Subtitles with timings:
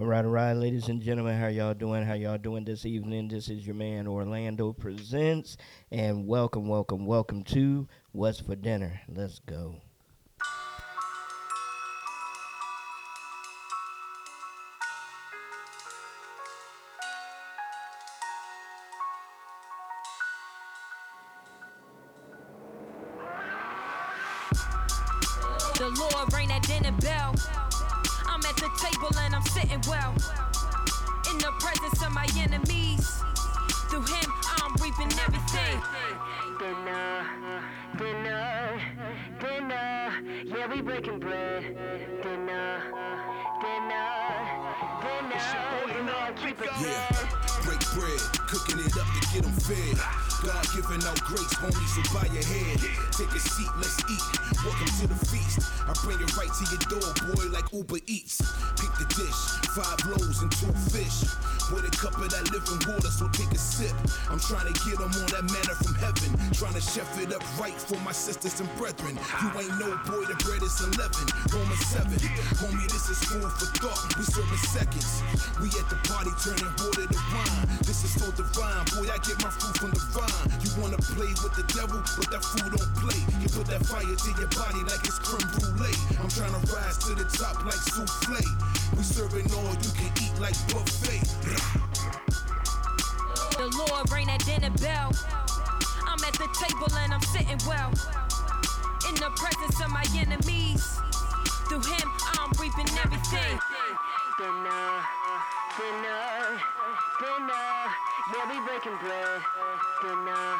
[0.00, 2.06] All right, all right, ladies and gentlemen, how y'all doing?
[2.06, 3.28] How y'all doing this evening?
[3.28, 5.58] This is your man Orlando Presents,
[5.90, 9.02] and welcome, welcome, welcome to What's for Dinner.
[9.14, 9.76] Let's go.
[90.40, 91.20] Like buffet.
[93.58, 95.12] The Lord ring that dinner bell.
[96.08, 97.92] I'm at the table and I'm sitting well.
[99.06, 100.96] In the presence of my enemies.
[101.68, 102.08] Through him,
[102.40, 103.60] I'm reaping everything.
[104.38, 105.04] Dinner,
[105.76, 106.58] dinner,
[107.20, 107.68] dinner.
[108.32, 109.42] Yeah, we breaking bread.
[110.00, 110.56] Dinner,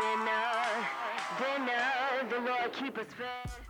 [0.00, 0.44] dinner,
[1.38, 1.86] dinner.
[2.30, 3.67] The Lord keep us fed.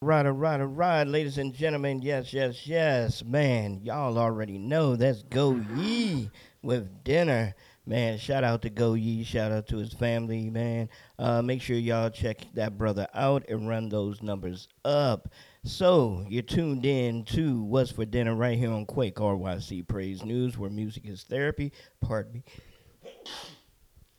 [0.00, 2.02] Right, all right, ladies and gentlemen.
[2.02, 3.80] Yes, yes, yes, man.
[3.82, 6.30] Y'all already know that's Go Yee
[6.62, 7.52] with dinner.
[7.84, 9.24] Man, shout out to Go Yee.
[9.24, 10.88] Shout out to his family, man.
[11.18, 15.30] Uh, make sure y'all check that brother out and run those numbers up.
[15.64, 20.56] So, you're tuned in to What's for Dinner right here on Quake RYC Praise News,
[20.56, 21.72] where music is therapy.
[22.00, 22.44] Pardon me.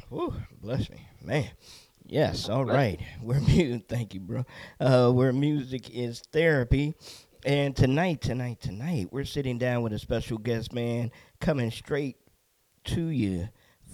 [0.09, 1.47] Whew, bless me, man.
[2.09, 2.99] Yes, all right.
[3.21, 3.83] We're music.
[3.87, 4.43] Thank you, bro.
[4.79, 6.95] Uh, where music is therapy.
[7.45, 11.09] And tonight, tonight, tonight, we're sitting down with a special guest, man,
[11.39, 12.17] coming straight
[12.85, 13.47] to you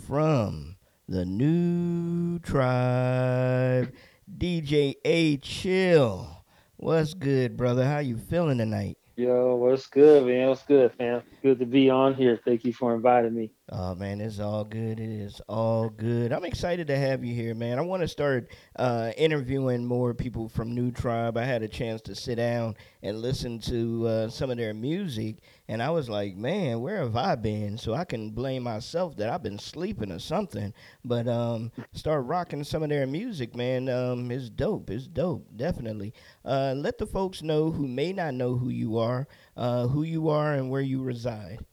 [0.07, 0.77] from
[1.07, 3.93] the new tribe,
[4.35, 6.43] DJ A Chill.
[6.77, 7.85] What's good, brother?
[7.85, 8.97] How you feeling tonight?
[9.15, 10.49] Yo, what's good, man?
[10.49, 11.21] What's good, fam?
[11.43, 12.39] Good to be on here.
[12.43, 13.51] Thank you for inviting me.
[13.71, 14.99] Oh man, it's all good.
[14.99, 16.31] It is all good.
[16.31, 17.79] I'm excited to have you here, man.
[17.79, 21.35] I want to start uh, interviewing more people from New Tribe.
[21.35, 25.37] I had a chance to sit down and listen to uh, some of their music,
[25.67, 27.75] and I was like, man, where have I been?
[27.79, 30.71] So I can blame myself that I've been sleeping or something.
[31.03, 33.89] But um, start rocking some of their music, man.
[33.89, 34.91] Um, it's dope.
[34.91, 36.13] It's dope, definitely.
[36.43, 39.27] Uh, let the folks know who may not know who you are,
[39.57, 41.65] uh, who you are, and where you reside.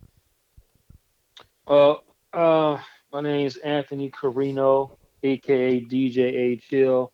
[1.66, 2.78] Well, uh,
[3.12, 7.12] my name is Anthony Carino, aka DJ A Chill.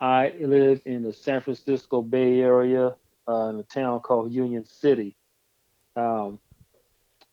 [0.00, 2.96] I live in the San Francisco Bay Area,
[3.28, 5.14] uh, in a town called Union City.
[5.94, 6.38] Um,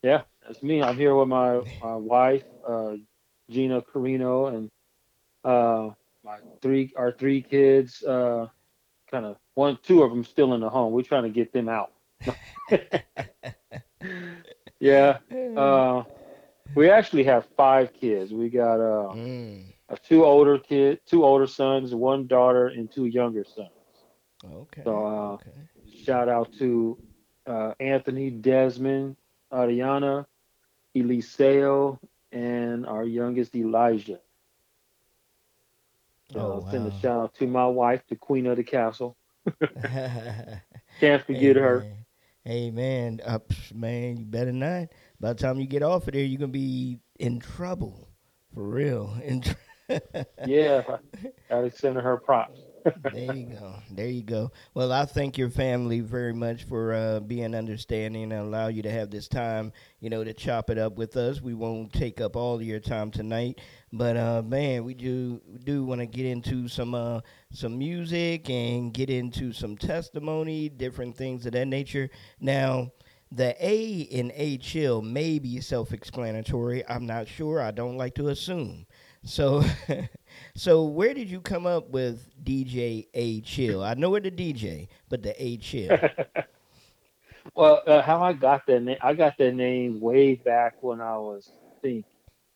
[0.03, 0.84] yeah, that's me.
[0.84, 2.96] I'm here with my, my wife, uh,
[3.50, 4.69] Gina Carino, and
[5.46, 5.92] uh,
[6.25, 8.03] my three our three kids.
[8.03, 8.48] Uh,
[9.09, 10.92] kind of one, two of them still in the home.
[10.92, 11.94] We're trying to get them out.
[14.81, 15.19] yeah.
[15.58, 16.03] Uh,
[16.75, 18.34] we actually have five kids.
[18.34, 23.44] We got uh, Mm, two older kid, two older sons, one daughter, and two younger
[23.44, 23.69] sons.
[24.44, 24.85] okay.
[24.85, 25.69] So, uh, okay.
[25.85, 26.97] Shout out to
[27.46, 29.18] uh, Anthony, Desmond,
[29.52, 30.25] Ariana,
[30.96, 32.00] Eliseo,
[32.31, 34.19] and our youngest Elijah.
[36.36, 39.16] Oh, Uh, send a shout out to my wife, the queen of the castle.
[41.00, 41.86] Can't forget her.
[41.86, 42.06] Amen.
[42.44, 43.39] Hey man, uh,
[43.74, 44.88] man, you better not.
[45.19, 48.10] By the time you get off of there, you're gonna be in trouble,
[48.54, 49.18] for real.
[49.24, 49.54] In tr-
[50.45, 50.83] Yeah,
[51.50, 52.60] gotta send her props.
[53.13, 53.75] there you go.
[53.92, 54.51] There you go.
[54.74, 58.92] Well, I thank your family very much for uh, being understanding and allow you to
[58.92, 61.42] have this time, you know, to chop it up with us.
[61.42, 63.60] We won't take up all of your time tonight,
[63.92, 67.21] but uh, man, we do do want to get into some uh,
[67.51, 72.10] some music and get into some testimony, different things of that nature.
[72.39, 72.92] Now.
[73.31, 76.88] The A in A chill may be self-explanatory.
[76.88, 77.62] I'm not sure.
[77.62, 78.88] I don't like to assume.
[79.24, 79.64] So,
[80.56, 83.84] so where did you come up with DJ A Chill?
[83.84, 85.98] I know it the DJ, but the A Chill.
[87.56, 88.98] Well, uh, how I got that name?
[89.02, 92.06] I got that name way back when I was, I think,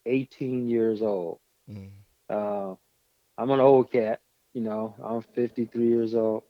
[0.05, 1.39] 18 years old.
[1.69, 1.89] Mm.
[2.29, 2.75] Uh,
[3.37, 4.21] I'm an old cat,
[4.53, 4.95] you know.
[5.03, 6.43] I'm 53 years old.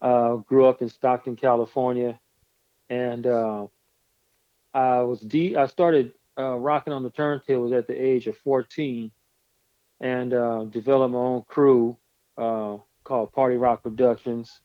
[0.00, 2.18] Uh, grew up in Stockton, California,
[2.90, 3.66] and uh,
[4.74, 5.56] I was D.
[5.56, 9.10] I started uh, rocking on the turntables at the age of 14,
[10.00, 11.96] and uh, developed my own crew
[12.36, 14.60] uh, called Party Rock Productions.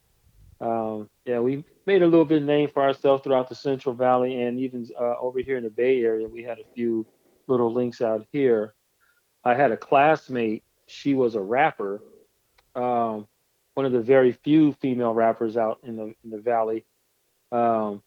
[0.61, 4.43] Um, yeah, we made a little bit of name for ourselves throughout the Central Valley,
[4.43, 7.05] and even uh, over here in the Bay Area, we had a few
[7.47, 8.73] little links out here.
[9.43, 10.63] I had a classmate.
[10.87, 12.01] She was a rapper,
[12.75, 13.27] um,
[13.73, 16.85] one of the very few female rappers out in the in the valley.
[17.51, 18.01] Um,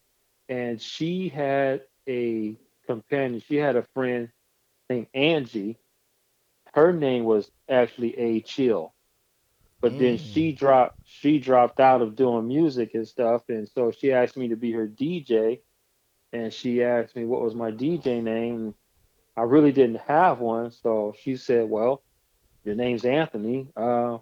[0.49, 3.41] and she had a companion.
[3.41, 4.29] She had a friend
[4.89, 5.79] named Angie.
[6.75, 8.95] Her name was actually A Chill,
[9.81, 10.53] but then she Mm.
[10.53, 14.57] dropped she dropped out of doing music and stuff, and so she asked me to
[14.57, 15.63] be her DJ.
[16.33, 18.75] And she asked me what was my DJ name.
[19.37, 22.03] I really didn't have one, so she said, "Well,
[22.65, 23.69] your name's Anthony.
[23.77, 24.19] Uh,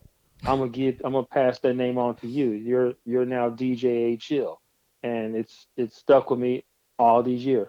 [0.46, 2.50] I'm gonna give I'm gonna pass that name on to you.
[2.50, 4.60] You're you're now DJ A Chill."
[5.04, 6.64] And it's it's stuck with me
[6.98, 7.68] all these years.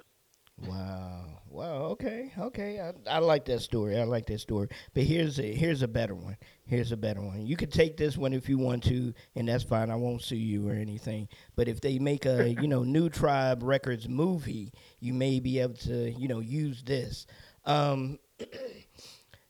[0.58, 1.42] Wow.
[1.50, 1.84] Wow.
[1.92, 2.34] Okay.
[2.38, 2.82] Okay.
[2.82, 4.00] I, I like that story.
[4.00, 4.70] I like that story.
[4.94, 6.38] But here's a here's a better one.
[6.66, 7.46] Here's a better one.
[7.46, 9.92] You could take this one if you want to, and that's fine.
[9.92, 11.30] I won't sue you or anything.
[11.56, 15.76] But if they make a you know New Tribe Records movie, you may be able
[15.76, 17.28] to you know use this.
[17.66, 18.20] Um,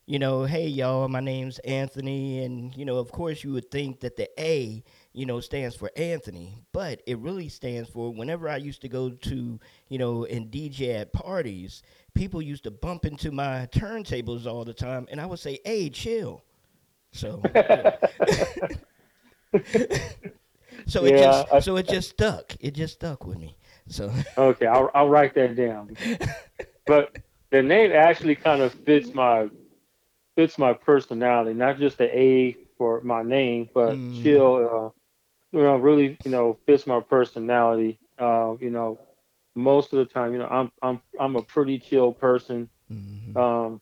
[0.07, 4.01] you know, hey y'all, my name's Anthony, and you know, of course, you would think
[4.01, 8.13] that the A, you know, stands for Anthony, but it really stands for.
[8.13, 9.59] Whenever I used to go to,
[9.89, 11.81] you know, and DJ at parties,
[12.13, 15.89] people used to bump into my turntables all the time, and I would say, "Hey,
[15.89, 16.43] chill."
[17.11, 17.41] So,
[20.85, 22.55] so it just, I- so it just stuck.
[22.59, 23.57] It just stuck with me.
[23.87, 25.95] So, Okay, I'll I'll write that down.
[26.85, 27.17] But
[27.51, 29.49] the name actually kind of fits my
[30.35, 34.11] fits my personality, not just the A for my name, but Mm.
[34.11, 34.55] chill.
[34.57, 34.89] Uh,
[35.55, 37.99] you know, really, you know, fits my personality.
[38.17, 38.99] Uh, you know,
[39.55, 42.69] most of the time, you know, I'm I'm I'm a pretty chill person.
[42.89, 43.81] mhm, Um,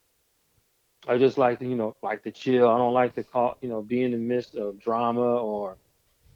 [1.07, 2.67] I just like to, you know, like to chill.
[2.69, 5.77] I don't like to call, you know, be in the midst of drama or,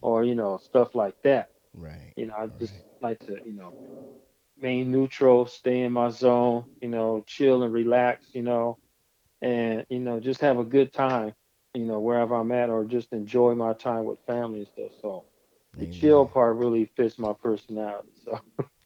[0.02, 1.50] or you know, stuff like that.
[1.74, 2.16] right.
[2.16, 3.02] You know, I just Right.
[3.02, 3.74] like to, you know,
[4.58, 8.78] remain neutral, stay in my zone, you know, chill and relax, you know,
[9.42, 11.34] and you know, just have a good time,
[11.74, 14.92] you know, wherever I'm at, or just enjoy my time with family and stuff.
[15.02, 15.24] So
[15.80, 18.10] the chill part really fits my personality.
[18.24, 18.40] So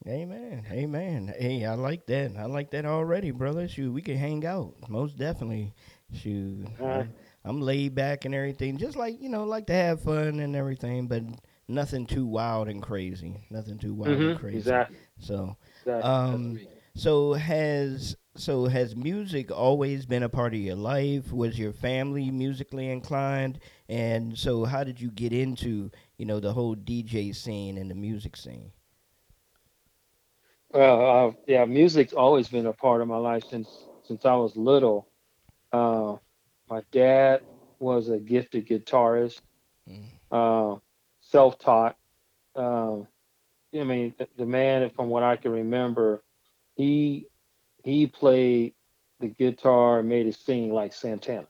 [0.07, 0.65] Amen.
[0.71, 1.33] Amen.
[1.38, 2.31] Hey, I like that.
[2.38, 3.68] I like that already, brother.
[3.68, 4.74] Shoot, we can hang out.
[4.89, 5.74] Most definitely.
[6.13, 6.68] Shoot.
[6.77, 6.89] Right.
[6.89, 7.13] I'm,
[7.44, 8.77] I'm laid back and everything.
[8.77, 11.24] Just like, you know, like to have fun and everything, but
[11.68, 13.42] nothing too wild and crazy.
[13.50, 14.81] Nothing too wild and hmm crazy.
[14.81, 15.56] exactly, So,
[15.86, 16.01] exactly.
[16.01, 16.59] Um,
[16.95, 21.31] so has so has music always been a part of your life?
[21.31, 23.59] Was your family musically inclined?
[23.89, 27.95] And so how did you get into, you know, the whole DJ scene and the
[27.95, 28.71] music scene?
[30.71, 34.55] Well, uh, yeah, music's always been a part of my life since since I was
[34.55, 35.07] little.
[35.71, 36.17] Uh,
[36.69, 37.41] my dad
[37.79, 39.41] was a gifted guitarist,
[39.87, 40.19] Mm.
[40.31, 40.77] uh,
[41.21, 41.97] self-taught.
[42.55, 43.07] Um,
[43.75, 46.23] I mean, the, the man, from what I can remember,
[46.75, 47.27] he
[47.83, 48.73] he played
[49.19, 51.47] the guitar and made it sing like Santana.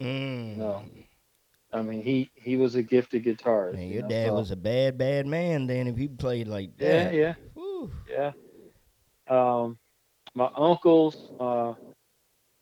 [0.00, 0.56] Mm.
[0.58, 0.82] No.
[1.72, 3.74] I mean, he he was a gifted guitarist.
[3.74, 6.48] Man, you your know, dad so- was a bad, bad man then if he played
[6.48, 7.14] like yeah, that.
[7.14, 7.90] yeah, Whew.
[8.08, 8.32] yeah.
[9.28, 9.78] Um,
[10.34, 11.74] my uncles, uh,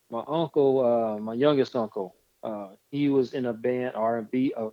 [0.09, 4.53] my uncle, uh, my youngest uncle, uh, he was in a band R and B,
[4.57, 4.69] a,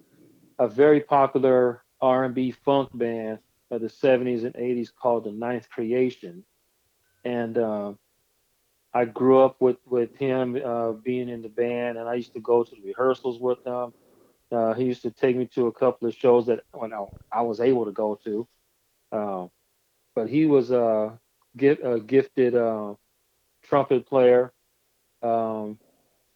[0.58, 3.38] a very popular R and B funk band
[3.70, 6.44] of the '70s and '80s called the Ninth Creation,
[7.24, 7.98] and um,
[8.92, 12.40] I grew up with with him uh, being in the band, and I used to
[12.40, 13.92] go to the rehearsals with him.
[14.50, 17.42] Uh, he used to take me to a couple of shows that when I, I
[17.42, 18.48] was able to go to.
[19.12, 19.50] Um,
[20.14, 21.18] but he was a,
[21.60, 22.94] a gifted uh,
[23.62, 24.52] trumpet player.
[25.22, 25.78] Um,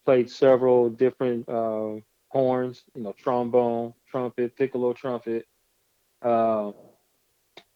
[0.05, 1.95] played several different uh,
[2.29, 5.47] horns, you know, trombone, trumpet, piccolo trumpet,
[6.23, 6.73] uh, uh,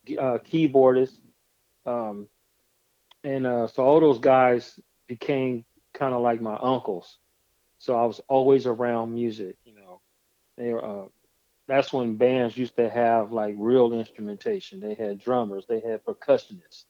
[0.07, 1.19] keyboardist,
[1.87, 2.29] um,
[3.29, 7.19] and uh, so all those guys became kind of like my uncles.
[7.79, 10.03] So I was always around music, you know.
[10.57, 11.09] They were, uh,
[11.69, 14.81] that's when bands used to have like real instrumentation.
[14.81, 16.85] They had drummers, they had percussionists,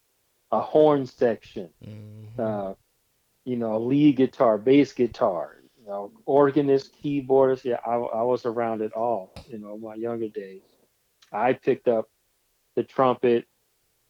[0.53, 2.29] a horn section, Mhm.
[2.39, 2.75] uh,
[3.45, 7.65] you know, lead guitar, bass guitar, you know, organist, keyboardist.
[7.65, 10.63] Yeah, I, I was around it all, you know, my younger days.
[11.33, 12.09] I picked up
[12.77, 13.47] the trumpet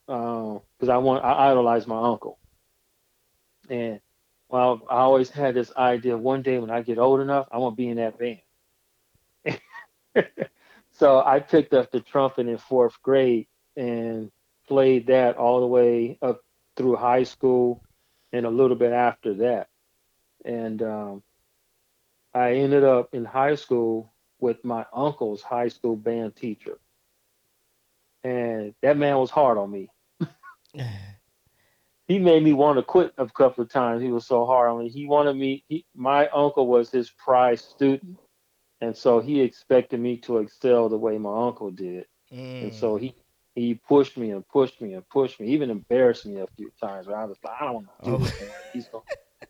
[0.08, 2.38] because I want I idolize my uncle,
[3.68, 4.00] and
[4.48, 6.16] well, I always had this idea.
[6.16, 8.40] One day when I get old enough, I want to be in that band.
[10.92, 13.46] so I picked up the trumpet in fourth grade
[13.76, 14.30] and
[14.66, 16.40] played that all the way up
[16.76, 17.84] through high school
[18.32, 19.68] and a little bit after that.
[20.44, 21.22] And um,
[22.34, 26.78] I ended up in high school with my uncle's high school band teacher.
[28.24, 29.90] And that man was hard on me.
[32.06, 34.02] He made me want to quit a couple of times.
[34.02, 34.88] He was so hard on me.
[34.88, 38.18] He wanted me, he, my uncle was his prize student.
[38.80, 42.06] And so he expected me to excel the way my uncle did.
[42.32, 42.62] Mm.
[42.64, 43.14] And so he
[43.54, 47.08] he pushed me and pushed me and pushed me, even embarrassed me a few times.
[47.08, 48.18] Where I was like, I don't want to do Oh.
[48.18, 48.40] this.
[48.40, 48.50] man.
[48.72, 49.04] He's gonna,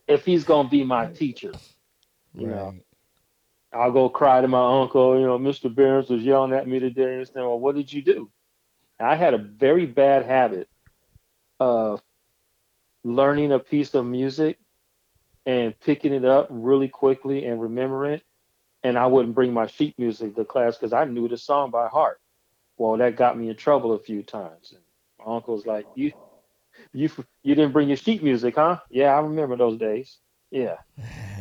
[0.07, 1.53] if he's gonna be my teacher,
[2.35, 2.75] you know.
[3.71, 5.19] I'll go cry to my uncle.
[5.21, 5.73] You know, Mr.
[5.75, 7.17] Barnes was yelling at me today.
[7.17, 8.31] And saying, "Well, what did you do?"
[8.99, 10.69] I had a very bad habit
[11.61, 12.03] of
[13.05, 14.59] learning a piece of music
[15.47, 18.23] and picking it up really quickly and remembering it.
[18.85, 21.88] And I wouldn't bring my sheet music to class because I knew the song by
[21.88, 22.21] heart.
[22.77, 24.73] Well, that got me in trouble a few times.
[24.73, 24.81] And
[25.19, 26.12] my uncle's like, "You,
[26.93, 27.11] you,
[27.43, 30.19] you didn't bring your sheet music, huh?" Yeah, I remember those days.
[30.53, 30.77] Yeah,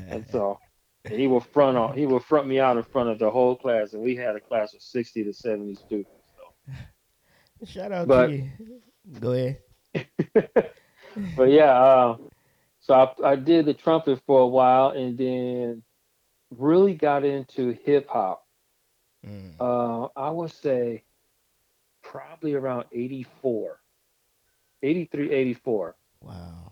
[0.09, 0.59] and so
[1.07, 3.93] he will front on, he will front me out in front of the whole class,
[3.93, 6.09] and we had a class of sixty to seventy students.
[6.35, 7.65] So.
[7.65, 8.49] Shout out But- to you.
[9.19, 9.59] Go ahead.
[11.35, 12.17] but yeah, uh,
[12.79, 15.83] so I, I did the trumpet for a while, and then
[16.55, 18.45] really got into hip hop.
[19.25, 19.53] Mm.
[19.59, 21.03] Uh, I would say
[22.01, 23.79] probably around 84,
[24.83, 25.95] 83, 84.
[26.21, 26.71] Wow.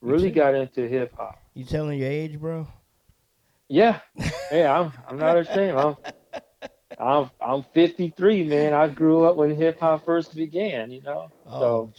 [0.00, 1.38] Really got into hip hop.
[1.54, 2.66] You telling your age, bro?
[3.68, 4.00] Yeah,
[4.52, 5.78] yeah, I'm I'm not ashamed.
[5.78, 5.96] I'm
[6.98, 8.72] I'm I'm 53, man.
[8.74, 10.90] I grew up when hip hop first began.
[10.90, 11.92] You know, Oh, so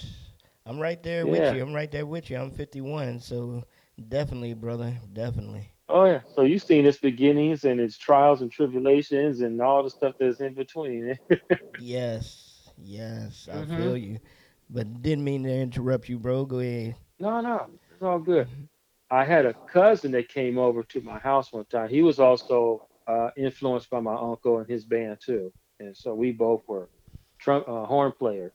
[0.72, 1.52] I'm right there Yeah.
[1.52, 1.64] with you.
[1.64, 2.38] I'm right there with you.
[2.38, 3.64] I'm 51, so
[4.10, 5.72] definitely, brother, definitely.
[5.90, 6.22] oh yeah.
[6.28, 10.42] So you've seen its beginnings and its trials and tribulations and all the stuff that's
[10.42, 11.18] in between.
[11.76, 13.96] Yes, yes, I Mhm.
[13.96, 14.20] feel you.
[14.70, 16.46] But didn't mean to interrupt you, bro.
[16.46, 16.96] Go ahead.
[17.20, 18.48] No, no, it's all good.
[19.12, 21.90] I had a cousin that came over to my house one time.
[21.90, 26.32] He was also uh, influenced by my uncle and his band too, and so we
[26.32, 26.90] both were
[27.40, 28.54] trump uh, horn players.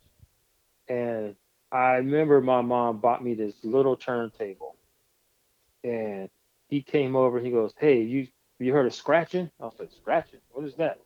[0.89, 1.37] And
[1.77, 4.77] I remember my mom bought me this little turntable,
[5.85, 6.31] and
[6.69, 7.39] he came over.
[7.39, 8.29] And he goes, "Hey, you
[8.59, 10.41] you heard of scratching?" I said, "Scratching?
[10.51, 11.01] What is that?"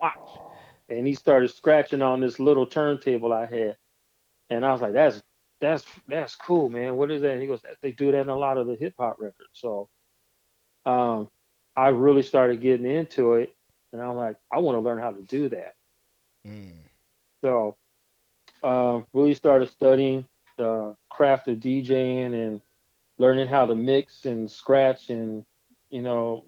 [0.00, 0.40] Watch.
[0.88, 3.76] And he started scratching on this little turntable I had,
[4.50, 5.22] and I was like, "That's
[5.60, 6.96] that's that's cool, man.
[6.96, 7.32] What is that?
[7.32, 9.50] And he goes, they do that in a lot of the hip hop records.
[9.52, 9.88] So
[10.86, 11.28] um
[11.76, 13.54] I really started getting into it
[13.92, 15.74] and I'm like, I want to learn how to do that.
[16.46, 16.72] Mm.
[17.42, 17.76] So
[18.62, 22.60] um really started studying the craft of DJing and
[23.18, 25.44] learning how to mix and scratch and
[25.90, 26.44] you know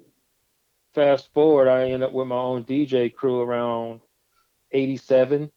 [0.95, 4.01] fast forward I ended up with my own DJ crew around
[4.73, 5.51] 87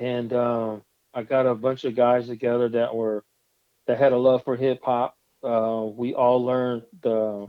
[0.00, 0.82] and um
[1.14, 3.24] I got a bunch of guys together that were
[3.86, 5.16] that had a love for hip hop.
[5.42, 7.48] Uh, we all learned the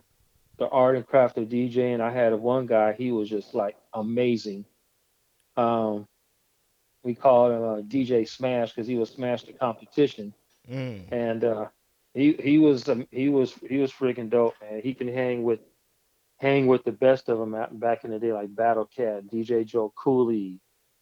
[0.60, 2.02] the art and craft of DJing.
[2.02, 4.66] I had one guy; he was just like amazing.
[5.56, 6.08] Um,
[7.04, 10.34] we called him uh, DJ Smash because he was Smash the competition,
[10.70, 11.12] Mm.
[11.12, 11.68] and uh,
[12.14, 14.82] he he was um, he was he was freaking dope, man.
[14.82, 15.60] He can hang with
[16.38, 19.94] hang with the best of them back in the day, like Battle Cat, DJ Joe
[19.96, 20.60] Cooley,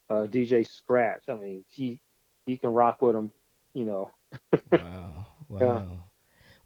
[0.10, 1.24] uh, DJ Scratch.
[1.30, 2.00] I mean, he
[2.46, 3.32] he can rock with them,
[3.74, 4.12] you know.
[4.70, 5.26] Wow.
[5.50, 6.02] Wow.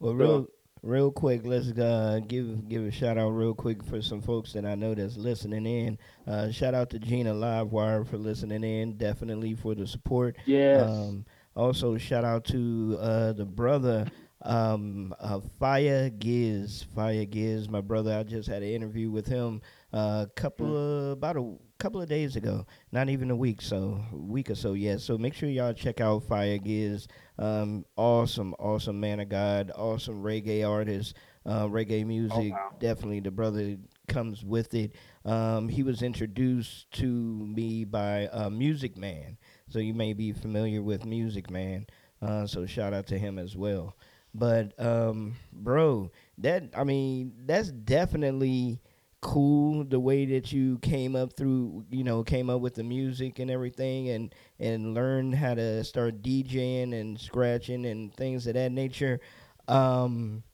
[0.00, 0.46] Well, real
[0.82, 4.64] real quick, let's uh, give give a shout out real quick for some folks that
[4.64, 5.98] I know that's listening in.
[6.26, 8.96] Uh, shout out to Gina Livewire for listening in.
[8.96, 10.36] Definitely for the support.
[10.46, 10.88] Yes.
[10.88, 14.06] Um, also, shout out to uh, the brother
[14.42, 16.84] um, uh, Fire Giz.
[16.94, 18.16] Fire Giz, my brother.
[18.16, 22.36] I just had an interview with him a couple of about a couple of days
[22.36, 22.66] ago.
[22.92, 24.72] Not even a week, so a week or so.
[24.72, 24.96] Yeah.
[24.96, 27.08] So make sure y'all check out Fire Giz.
[27.38, 29.70] Um, awesome, awesome man of God.
[29.74, 31.14] Awesome reggae artist.
[31.44, 32.52] Uh, reggae music.
[32.52, 32.74] wow.
[32.80, 33.76] Definitely, the brother
[34.08, 34.94] comes with it.
[35.24, 39.36] Um, he was introduced to me by uh, Music Man.
[39.68, 41.86] So you may be familiar with Music Man.
[42.20, 43.96] Uh, so shout out to him as well.
[44.34, 48.80] But um, bro, that I mean, that's definitely
[49.26, 53.40] cool the way that you came up through, you know, came up with the music
[53.40, 58.70] and everything, and and learned how to start DJing and scratching and things of that
[58.70, 59.18] nature.
[59.66, 60.44] Um,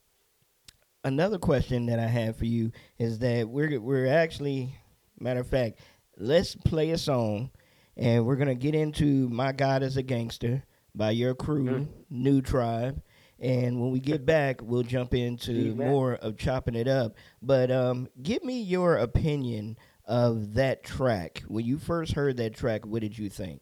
[1.04, 4.74] another question that I have for you is that we're we're actually,
[5.20, 5.78] matter of fact,
[6.16, 7.50] let's play a song,
[7.96, 10.62] and we're gonna get into "My God Is a Gangster"
[10.94, 11.88] by your crew, Mhm.
[12.08, 13.02] New Tribe.
[13.42, 17.16] And when we get back, we'll jump into more of chopping it up.
[17.42, 21.42] But um, give me your opinion of that track.
[21.48, 23.60] When you first heard that track, what did you think?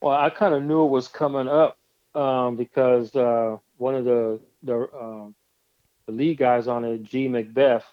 [0.00, 1.78] Well, I kind of knew it was coming up
[2.16, 5.34] um, because uh, one of the the, um,
[6.06, 7.84] the lead guys on it, G Macbeth,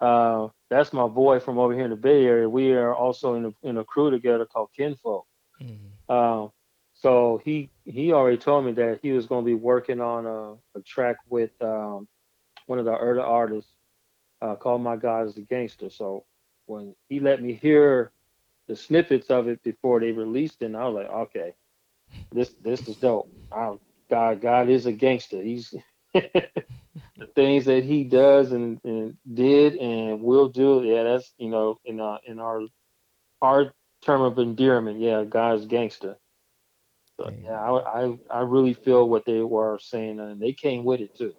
[0.00, 2.48] uh, that's my boy from over here in the Bay Area.
[2.48, 5.26] We are also in a, in a crew together called Kinfolk.
[6.10, 6.52] Um,
[7.04, 10.78] so he he already told me that he was going to be working on a,
[10.78, 12.08] a track with um,
[12.64, 13.70] one of the other artists
[14.40, 15.90] uh, called My God is the Gangster.
[15.90, 16.24] So
[16.64, 18.10] when he let me hear
[18.68, 21.52] the snippets of it before they released it, and I was like, okay,
[22.32, 23.30] this this is dope.
[23.52, 23.74] I,
[24.08, 25.42] God God is a gangster.
[25.42, 25.74] He's
[26.14, 26.48] the
[27.34, 30.82] things that he does and, and did and will do.
[30.82, 32.62] Yeah, that's you know in our in our
[33.42, 35.00] our term of endearment.
[35.00, 36.16] Yeah, God's gangster.
[37.20, 37.36] So Yeah.
[37.44, 41.14] yeah, I, I I really feel what they were saying, and they came with it
[41.16, 41.34] too.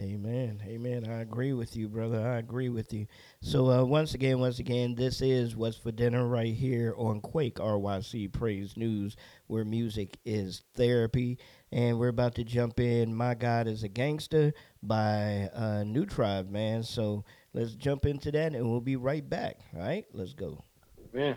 [0.00, 0.60] Amen.
[0.66, 1.06] Amen.
[1.08, 2.20] I agree with you, brother.
[2.20, 3.06] I agree with you.
[3.40, 7.56] So uh, once again, once again, this is what's for dinner right here on Quake
[7.60, 9.16] RYC Praise News,
[9.46, 11.38] where music is therapy,
[11.70, 13.14] and we're about to jump in.
[13.14, 14.52] My God is a gangster
[14.82, 16.82] by uh, New Tribe, man.
[16.82, 19.60] So let's jump into that, and we'll be right back.
[19.74, 20.64] All right, let's go.
[21.12, 21.36] Man,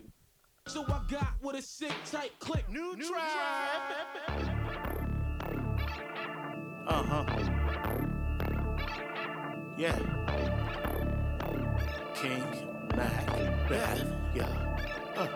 [0.68, 2.70] So I got with a sick tight click.
[2.70, 3.82] New, tribe.
[6.86, 7.24] Uh huh.
[9.78, 9.98] Yeah.
[12.16, 12.44] King
[12.98, 13.70] Mac.
[13.70, 14.06] Beth.
[14.36, 14.50] Yeah.
[15.16, 15.28] Uh,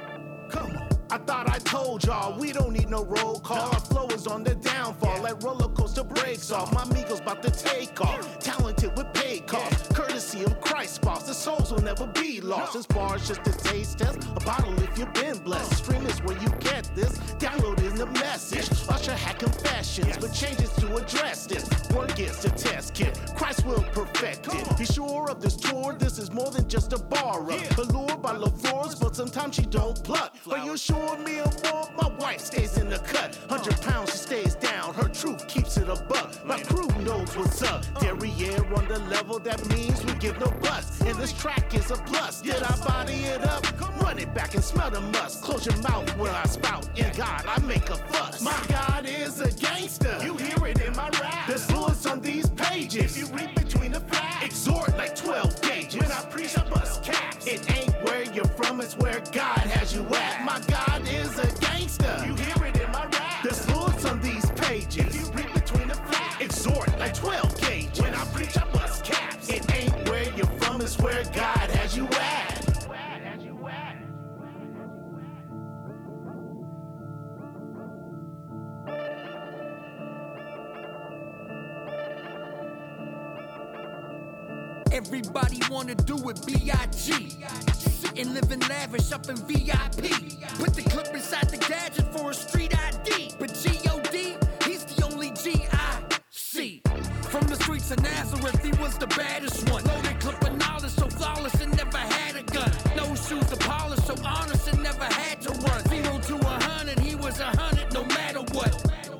[0.49, 0.80] come on.
[1.11, 3.73] I thought I told y'all we don't need no roll call.
[3.73, 6.73] Our flow is on the downfall, like roller coaster breaks off.
[6.73, 9.89] My Migos about to take off, talented with pay costs.
[9.93, 12.75] Courtesy of Christ boss, the souls will never be lost.
[12.75, 15.83] This bar is just a taste test, a bottle if you've been blessed.
[15.83, 18.69] Stream is where you get this, download in the message.
[18.87, 21.69] Usher had confessions, but changes to address this.
[21.89, 24.77] Work is the test kit, Christ will perfect it.
[24.77, 27.77] Be sure of this tour, this is more than just a bar up.
[27.77, 30.37] Allured by LaFleurs, but sometimes she don't pluck.
[30.49, 31.89] Are you're sure me more?
[32.01, 33.37] My wife stays in the cut.
[33.49, 34.93] Hundred pounds, she stays down.
[34.93, 36.45] Her truth keeps it a buck.
[36.45, 37.83] My crew knows what's up.
[37.99, 41.01] Derriere on the level, that means we give no bust.
[41.01, 42.41] And this track is a plus.
[42.41, 43.65] Did I body it up?
[44.01, 45.41] Run it back and smell the must.
[45.41, 46.87] Close your mouth when I spout.
[46.97, 48.41] In God, I make a fuss.
[48.41, 50.17] My God is a gangster.
[50.23, 51.47] You hear it in my rap.
[51.47, 53.15] There's bullets on these pages.
[53.15, 56.01] If you read between the flags, exhort like 12 gauges.
[56.01, 57.47] When I preach, I bust caps.
[57.47, 60.43] It ain't where you're from, it's where God has you at.
[60.43, 62.23] My God is a gangster.
[62.25, 63.43] You hear it in my rap.
[63.43, 64.97] There's bullets on these pages.
[64.97, 68.01] If you read between the flags, exhort like 12 gauges.
[68.01, 69.49] When I preach, I bust caps.
[69.49, 72.51] It ain't where you're from, it's where God has you at.
[84.91, 87.70] Everybody wanna do it B.I.G.
[88.21, 90.11] Sitting, living lavish up in VIP.
[90.59, 93.33] Put the clip inside the gadget for a street ID.
[93.39, 96.83] But G.O.D., he's the only G.I.C.
[97.23, 99.83] From the streets of Nazareth, he was the baddest one.
[99.85, 102.71] Loaded clip of knowledge, so flawless and never had a gun.
[102.95, 105.83] No shoes to polish, so honest and never had to run.
[105.87, 108.71] Zero to a hundred, he was a hundred no matter what.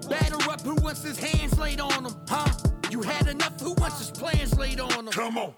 [0.09, 2.51] Batter up, who wants his hands laid on him, huh?
[2.91, 5.11] You had enough, who wants his plans laid on him?
[5.11, 5.50] Come on.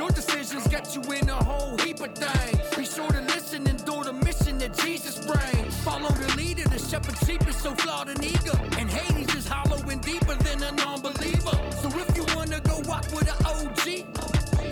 [0.00, 2.74] Your decisions got you in a whole heap of things.
[2.74, 5.76] Be sure to listen and do the mission that Jesus brings.
[5.84, 8.58] Follow the leader, the shepherd sheep is so flawed and eager.
[8.78, 11.54] And Hades is hollow and deeper than a non-believer.
[11.82, 14.06] So if you wanna go walk with an OG,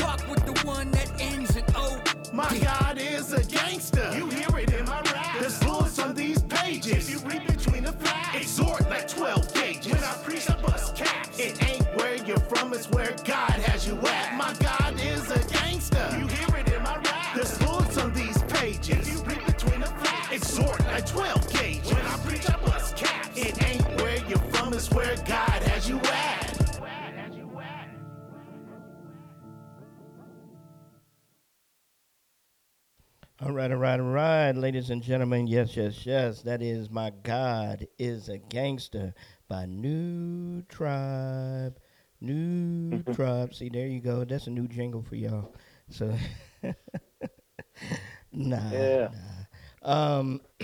[0.00, 2.02] walk with the one that ends in O.
[2.32, 4.10] My God is a gangster.
[4.16, 4.27] You
[33.40, 35.46] All right, all right, all right, ladies and gentlemen.
[35.46, 36.42] Yes, yes, yes.
[36.42, 39.14] That is My God is a Gangster
[39.48, 41.78] by New Tribe.
[42.20, 43.54] New Tribe.
[43.54, 44.24] See, there you go.
[44.24, 45.52] That's a new jingle for y'all.
[45.88, 46.12] So,
[48.32, 48.72] nah.
[48.72, 49.08] Yeah.
[49.84, 50.18] nah.
[50.18, 50.40] Um,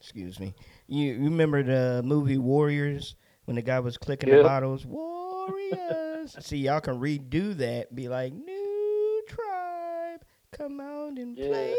[0.00, 0.54] excuse me.
[0.86, 4.86] You, you remember the movie Warriors when the guy was clicking the bottles?
[4.86, 6.36] Warriors.
[6.38, 7.92] See, y'all can redo that.
[7.96, 10.20] Be like, New Tribe,
[10.52, 11.48] come out and Yeah.
[11.48, 11.74] play.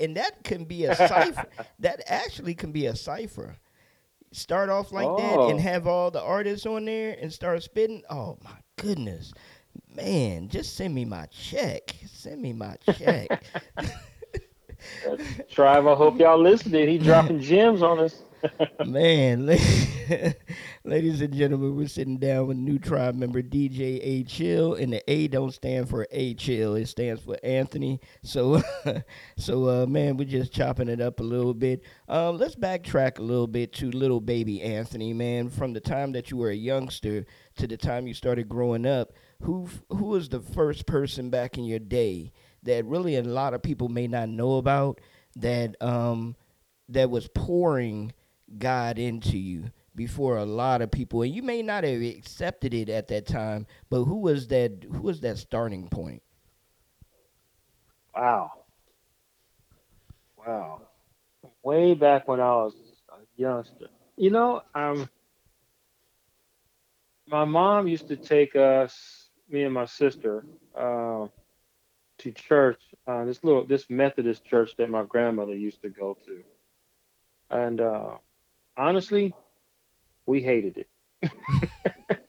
[0.00, 1.46] And that can be a cipher.
[1.80, 3.56] that actually can be a cipher.
[4.32, 5.62] Start off like that and Oh.
[5.62, 8.02] have all the artists on there and start spitting.
[8.08, 9.32] Oh my goodness,
[9.94, 10.48] man!
[10.48, 11.94] Just send me my check.
[12.10, 13.42] Send me my check.
[15.50, 16.88] Tribe, I hope y'all listening.
[16.88, 18.22] He dropping gems on us.
[18.84, 19.46] Man,
[20.84, 25.02] ladies and gentlemen, we're sitting down with new tribe member DJ A Chill, and the
[25.10, 28.00] A don't stand for A Chill; it stands for Anthony.
[28.22, 28.62] So,
[29.36, 31.82] so uh, man, we're just chopping it up a little bit.
[32.08, 35.48] Um, let's backtrack a little bit to little baby Anthony, man.
[35.48, 37.24] From the time that you were a youngster
[37.56, 41.64] to the time you started growing up, who who was the first person back in
[41.64, 42.32] your day
[42.64, 45.00] that really a lot of people may not know about
[45.36, 46.36] that um
[46.88, 48.12] that was pouring
[48.58, 52.88] God into you before a lot of people, and you may not have accepted it
[52.88, 53.66] at that time.
[53.90, 54.84] But who was that?
[54.90, 56.22] Who was that starting point?
[58.14, 58.50] Wow.
[60.36, 60.82] Wow.
[61.62, 62.74] Way back when I was
[63.10, 63.88] a youngster.
[64.16, 65.08] You know, um
[67.28, 70.44] my mom used to take us, me and my sister,
[70.76, 71.26] uh,
[72.18, 76.42] to church, uh, this little this Methodist church that my grandmother used to go to.
[77.50, 78.16] And uh
[78.76, 79.34] honestly,
[80.26, 80.88] we hated it.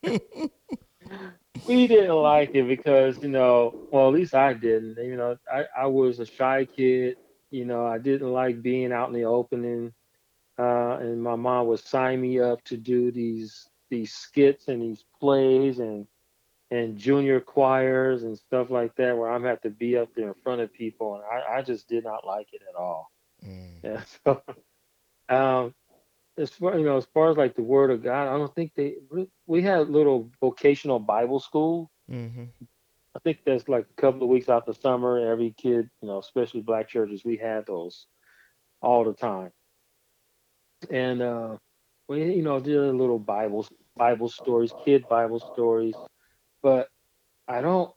[1.68, 4.98] we didn't like it because you know well at least i didn't.
[4.98, 7.18] You know i, I was a shy kid.
[7.52, 9.94] You know i didn't like being out in the opening
[10.58, 15.04] uh, and my mom would sign me up to do these these skits and these
[15.20, 16.08] plays and
[16.72, 20.34] and junior choirs and stuff like that where i'm have to be up there in
[20.44, 23.10] front of people and i, I just did not like it at all.
[23.84, 24.42] Yeah so
[25.30, 25.74] um
[26.38, 28.72] as far you know as far as like the word of god i don't think
[28.76, 28.96] they
[29.46, 32.46] we had a little vocational bible school Mm-hmm.
[33.16, 35.20] I think that's like a couple of weeks out the summer.
[35.32, 38.08] Every kid, you know, especially black churches, we had those
[38.82, 39.52] all the time.
[40.90, 41.58] And uh,
[42.08, 43.66] we, you know, did a little Bible
[43.96, 45.96] Bible stories, kid Bible stories,
[46.62, 46.90] but
[47.48, 47.92] I don't.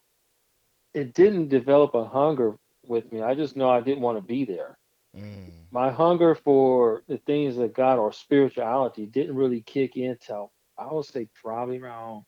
[0.94, 3.22] It didn't develop a hunger with me.
[3.22, 4.76] I just know I didn't want to be there.
[5.16, 5.50] Mm.
[5.70, 10.92] My hunger for the things of God or spirituality didn't really kick in till I
[10.92, 12.24] would say probably around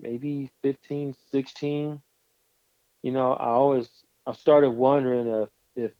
[0.00, 2.02] maybe 15, 16.
[3.02, 3.88] You know, I always
[4.26, 5.92] I started wondering if if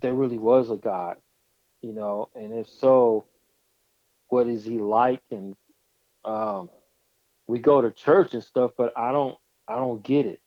[0.00, 1.16] there really was a God,
[1.82, 3.26] you know, and if so,
[4.28, 5.22] what is he like?
[5.30, 5.56] And
[6.24, 6.70] um,
[7.46, 10.40] we go to church and stuff, but I don't I don't get it.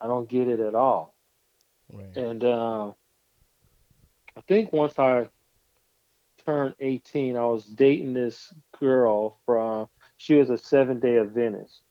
[0.00, 1.14] I don't get it at all.
[1.92, 2.16] Right.
[2.16, 2.92] And uh,
[4.36, 5.28] I think once I
[6.44, 11.82] turned 18, I was dating this girl from, she was a seven day Adventist.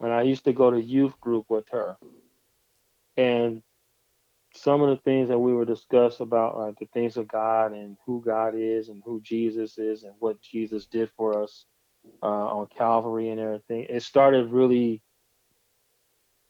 [0.00, 1.96] And I used to go to youth group with her.
[3.16, 3.62] And
[4.54, 7.96] some of the things that we were discuss about like the things of God and
[8.04, 11.64] who God is and who Jesus is and what Jesus did for us
[12.22, 15.02] uh, on Calvary and everything, it started really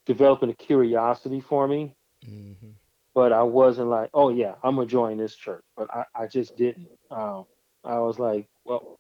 [0.07, 1.95] developing a curiosity for me
[2.29, 2.71] Mm-hmm.
[3.15, 5.63] But I wasn't like, oh yeah, I'm gonna join this church.
[5.77, 6.89] But I, I just didn't.
[7.11, 7.47] Um,
[7.85, 8.99] I was like, well,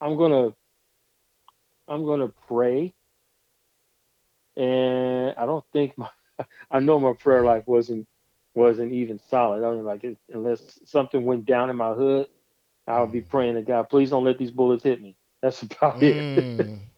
[0.00, 0.54] I'm gonna,
[1.88, 2.94] I'm gonna pray,
[4.56, 6.08] and I don't think my,
[6.70, 8.06] I know my prayer life wasn't
[8.54, 9.64] wasn't even solid.
[9.64, 12.28] I mean, like it, unless something went down in my hood,
[12.86, 15.16] I would be praying to God, please don't let these bullets hit me.
[15.42, 16.26] That's about it.
[16.36, 16.78] Mm.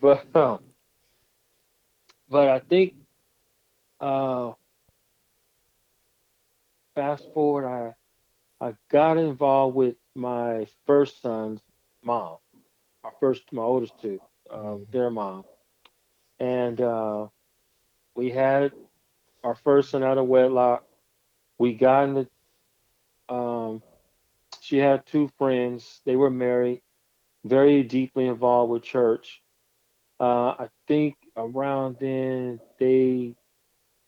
[0.00, 0.60] But um,
[2.28, 2.94] but I think
[4.00, 4.52] uh,
[6.94, 7.94] fast forward, I
[8.64, 11.60] I got involved with my first son's
[12.02, 12.38] mom,
[13.02, 15.44] my first, my oldest two, uh, their mom,
[16.38, 17.26] and uh,
[18.14, 18.72] we had
[19.42, 20.84] our first son out of wedlock.
[21.58, 23.34] We got in the.
[23.34, 23.82] Um,
[24.60, 26.00] she had two friends.
[26.04, 26.82] They were married,
[27.44, 29.42] very deeply involved with church.
[30.20, 33.34] Uh, I think around then they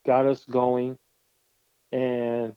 [0.07, 0.97] got us going,
[1.93, 2.55] and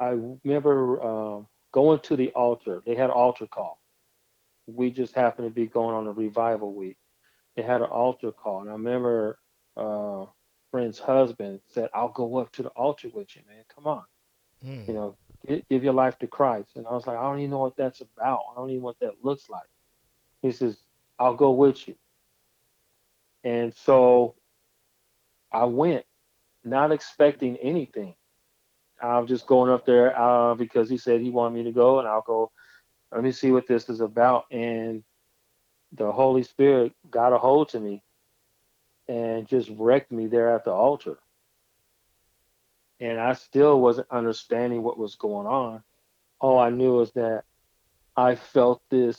[0.00, 0.10] I
[0.44, 2.82] remember um, going to the altar.
[2.86, 3.80] They had an altar call.
[4.66, 6.98] We just happened to be going on a revival week.
[7.56, 9.38] They had an altar call, and I remember
[9.76, 10.26] uh,
[10.70, 13.64] friend's husband said, "I'll go up to the altar with you, man.
[13.74, 14.04] Come on,
[14.64, 14.86] Mm.
[14.86, 15.16] you know,
[15.48, 17.76] gi- give your life to Christ." And I was like, "I don't even know what
[17.76, 18.40] that's about.
[18.52, 19.68] I don't even know what that looks like."
[20.42, 20.78] He says,
[21.18, 21.96] "I'll go with you."
[23.44, 24.36] And so
[25.52, 26.04] I went,
[26.64, 28.14] not expecting anything.
[29.02, 32.08] I'm just going up there uh, because he said he wanted me to go, and
[32.08, 32.52] I'll go.
[33.12, 34.46] Let me see what this is about.
[34.52, 35.04] And
[35.92, 38.02] the Holy Spirit got a hold to me
[39.08, 41.18] and just wrecked me there at the altar.
[43.00, 45.82] and I still wasn't understanding what was going on.
[46.40, 47.44] All I knew was that
[48.16, 49.18] I felt this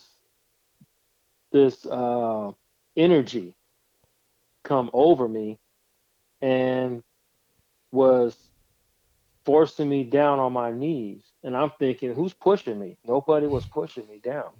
[1.52, 2.52] this uh,
[2.98, 3.56] energy
[4.64, 5.60] come over me
[6.42, 7.04] and
[7.92, 8.51] was
[9.46, 11.24] forcing me down on my knees.
[11.44, 12.98] And I'm thinking, who's pushing me?
[13.06, 14.52] Nobody was pushing me down.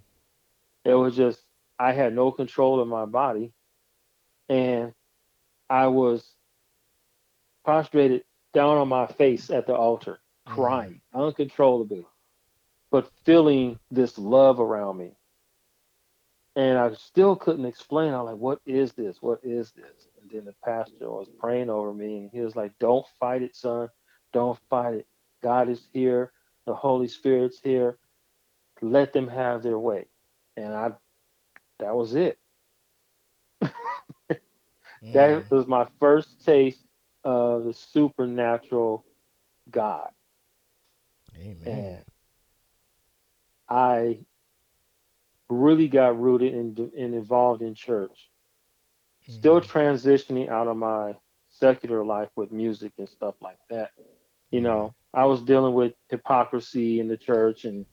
[0.84, 1.42] It was just
[1.80, 3.52] I had no control of my body,
[4.50, 4.94] and
[5.70, 6.28] I was
[7.64, 10.56] prostrated down on my face at the altar, mm-hmm.
[10.56, 12.06] crying uncontrollably,
[12.92, 15.12] but feeling this love around me.
[16.56, 18.14] And I still couldn't explain.
[18.14, 19.22] I'm like, what is this?
[19.22, 20.08] What is this?
[20.22, 23.56] And then the pastor was praying over me, and he was like, don't fight it,
[23.56, 23.90] son.
[24.34, 25.08] Don't fight it.
[25.42, 26.32] God is here.
[26.66, 27.98] The Holy Spirit's here.
[28.82, 30.08] Let them have their way.
[30.58, 30.92] And I,
[31.80, 32.38] that was it.
[35.04, 35.14] Mm.
[35.14, 36.86] That was my first taste
[37.24, 39.06] of the supernatural
[39.70, 40.10] God.
[41.38, 41.66] Amen.
[41.66, 42.06] And
[43.70, 44.20] I
[45.50, 48.30] really got rooted and, and involved in church.
[49.28, 51.16] Still transitioning out of my
[51.50, 53.92] secular life with music and stuff like that.
[54.52, 57.86] You know, I was dealing with hypocrisy in the church and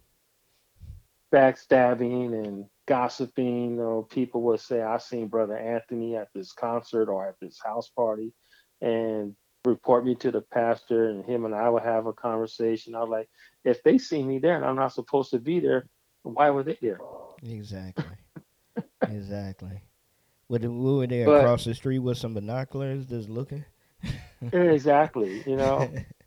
[1.33, 3.71] backstabbing and gossiping.
[3.71, 7.59] You know, people would say, I seen Brother Anthony at this concert or at this
[7.65, 8.33] house party
[8.81, 12.95] and report me to the pastor and him and I would have a conversation.
[12.95, 13.29] I was like,
[13.65, 15.87] if they see me there and I'm not supposed to be there,
[16.23, 16.99] why were they there?
[17.43, 18.05] Exactly.
[19.03, 19.83] exactly.
[20.47, 23.65] What we were there But- across the street with some binoculars, just looking.
[24.53, 25.89] exactly, you know.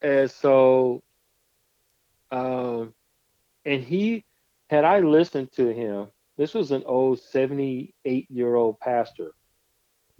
[0.00, 1.02] And so,
[2.30, 2.94] um,
[3.64, 4.24] and he,
[4.70, 9.32] had I listened to him, this was an old 78 year old pastor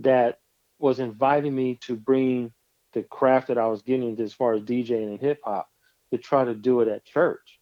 [0.01, 0.39] that
[0.79, 2.53] was inviting me to bring
[2.93, 5.69] the craft that I was getting as far as DJing and hip hop
[6.11, 7.61] to try to do it at church.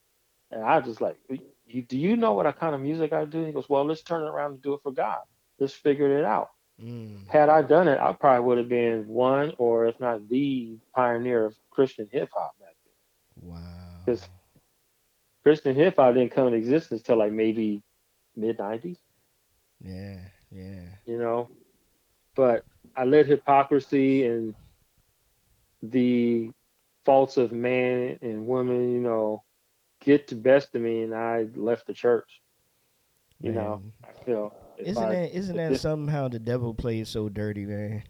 [0.51, 3.45] And I was just like, do you know what kind of music I do?
[3.45, 5.21] He goes, well, let's turn it around and do it for God.
[5.59, 6.51] Let's figure it out
[6.83, 7.27] Mm.
[7.29, 11.45] had I done it, I probably would have been one or if not the pioneer
[11.47, 12.93] of Christian hip hop back then.
[13.43, 14.05] Wow.
[14.05, 14.29] Because
[15.43, 17.83] Christian hip hop didn't come into existence till like maybe
[18.37, 19.01] mid nineties,
[19.81, 20.89] Yeah, yeah.
[21.07, 21.51] you know.
[22.37, 22.65] But
[22.97, 24.55] I let hypocrisy and
[25.83, 26.51] the
[27.05, 29.43] faults of man and woman, you know,
[30.01, 32.43] get the best of me and I left the church.
[33.41, 37.65] You know, I feel Isn't I- that isn't that somehow the devil plays so dirty,
[37.67, 38.03] man?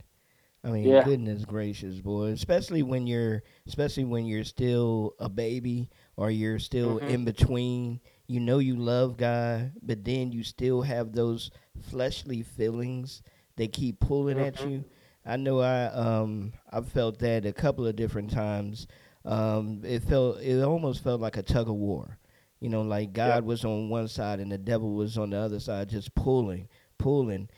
[0.65, 1.05] I mean, Yeah.
[1.05, 2.27] goodness gracious, boy.
[2.29, 7.09] Especially when you're especially when you're still a baby or you're still Mhm.
[7.11, 8.01] in between.
[8.27, 11.51] You know you love God, but then you still have those
[11.81, 13.23] fleshly feelings
[13.57, 14.71] that keep pulling at Mhm.
[14.71, 14.85] you.
[15.25, 18.89] I know I um I felt that a couple of different times.
[19.25, 22.19] Um it felt it almost felt like a tug of war.
[22.61, 25.61] You know, like God was on one side and the devil was on the other
[25.61, 27.49] side, just pulling, pulling,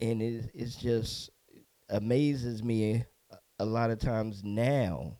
[0.00, 1.30] and it it's just
[1.88, 5.18] amazes me a- a lot of times now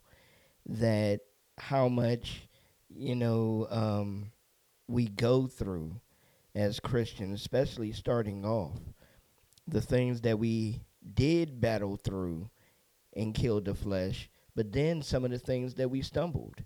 [0.66, 1.20] that
[1.58, 2.48] how much
[2.88, 4.32] you know um,
[4.88, 6.00] we go through
[6.54, 8.80] as Christians, especially starting off,
[9.66, 10.82] the things that we
[11.14, 12.50] did battle through
[13.14, 16.64] and killed the flesh, but then some of the things that we stumbled.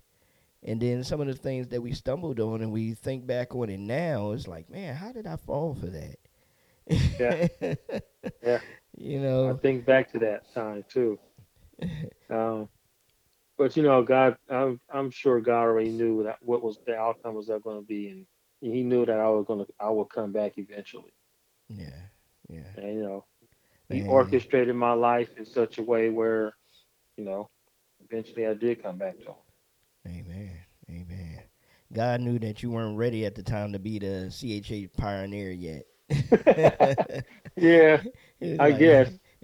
[0.63, 3.69] And then some of the things that we stumbled on and we think back on
[3.69, 6.17] it now, it's like, man, how did I fall for that?
[7.19, 7.35] Yeah.
[8.41, 8.59] Yeah.
[8.97, 11.19] You know, I think back to that time too.
[12.29, 12.69] Um,
[13.57, 17.35] but you know, God, I'm I'm sure God already knew that what was the outcome
[17.35, 18.25] was that going to be, and
[18.61, 21.13] He knew that I was going to I would come back eventually.
[21.69, 22.09] yeah,
[22.49, 22.73] yeah.
[22.77, 23.25] And you know,
[23.89, 24.03] He Man.
[24.03, 26.55] orchestrated my life in such a way where,
[27.17, 27.49] you know,
[28.09, 29.42] eventually I did come back to Him.
[30.07, 30.51] Amen.
[30.89, 31.39] Amen.
[31.93, 35.85] God knew that you weren't ready at the time to be the CHA pioneer yet.
[37.55, 38.01] Yeah,
[38.41, 39.11] I like- guess.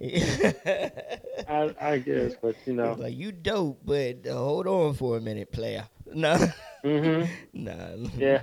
[1.48, 5.20] I I guess, but you know, like you dope, but uh, hold on for a
[5.20, 5.86] minute, player.
[6.12, 6.38] Nah,
[6.82, 7.94] hmm nah.
[8.16, 8.42] yeah,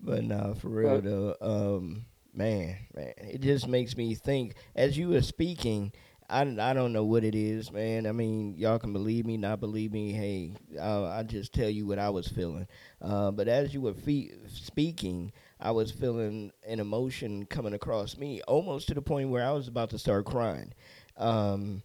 [0.00, 4.54] But nah, for real But- though, um, man, man, it just makes me think.
[4.74, 5.92] As you were speaking,
[6.30, 8.06] I, I don't know what it is, man.
[8.06, 10.12] I mean, y'all can believe me, not believe me.
[10.12, 12.66] Hey, uh, I just tell you what I was feeling.
[13.00, 18.42] Uh, but as you were fe- speaking, I was feeling an emotion coming across me,
[18.42, 20.74] almost to the point where I was about to start crying,
[21.16, 21.82] um,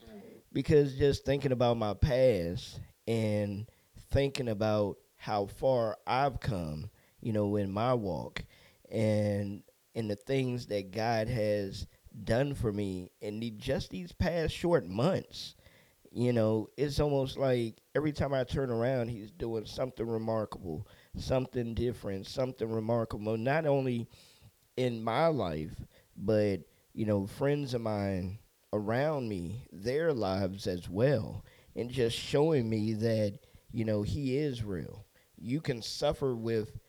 [0.51, 3.65] because just thinking about my past and
[4.11, 6.89] thinking about how far I've come,
[7.21, 8.43] you know, in my walk,
[8.91, 9.63] and
[9.95, 11.87] in the things that God has
[12.23, 15.55] done for me in the, just these past short months.
[16.11, 21.73] you know, it's almost like every time I turn around, he's doing something remarkable, something
[21.73, 23.37] different, something remarkable.
[23.37, 24.07] Not only
[24.77, 25.71] in my life,
[26.17, 26.61] but
[26.93, 28.39] you know, friends of mine
[28.73, 31.43] around me, their lives as well,
[31.75, 33.39] and just showing me that
[33.71, 35.05] you know he is real.
[35.37, 36.79] You can suffer with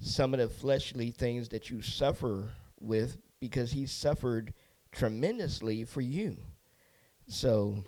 [0.00, 4.54] some of the fleshly things that you suffer with because he suffered
[4.92, 6.36] tremendously for you.
[7.26, 7.84] So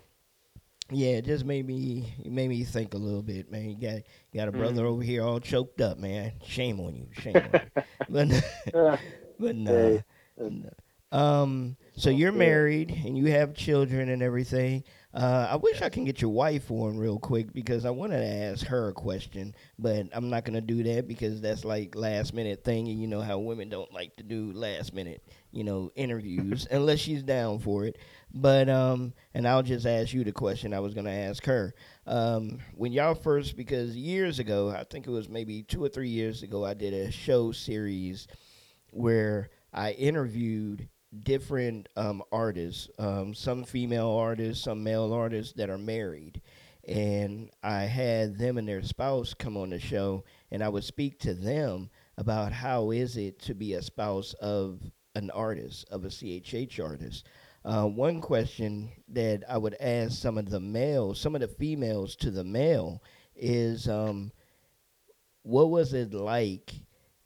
[0.89, 3.69] yeah, it just made me it made me think a little bit, man.
[3.69, 4.85] You got you got a brother Mhm.
[4.85, 6.33] over here all choked up, man.
[6.45, 7.69] Shame on you, shame on you.
[8.09, 8.27] But
[9.39, 9.99] but nah.
[10.37, 10.69] Nah.
[11.11, 14.83] Um, so you're married and you have children and everything.
[15.13, 18.25] Uh, I wish I can get your wife on real quick because I wanted to
[18.25, 22.63] ask her a question, but I'm not gonna do that because that's like last minute
[22.63, 26.67] thing, and you know how women don't like to do last minute, you know, interviews
[26.71, 27.97] unless she's down for it.
[28.33, 31.73] But um, and I'll just ask you the question I was gonna ask her.
[32.07, 36.09] Um, when y'all first, because years ago, I think it was maybe two or three
[36.09, 38.27] years ago, I did a show series
[38.91, 40.87] where I interviewed
[41.23, 46.41] different um, artists, um, some female artists, some male artists that are married.
[46.87, 51.19] And I had them and their spouse come on the show, and I would speak
[51.19, 54.79] to them about how is it to be a spouse of
[55.15, 57.27] an artist, of a CHH artist.
[57.63, 62.15] Uh, one question that I would ask some of the males, some of the females
[62.17, 63.03] to the male,
[63.35, 64.31] is um,
[65.43, 66.73] what was it like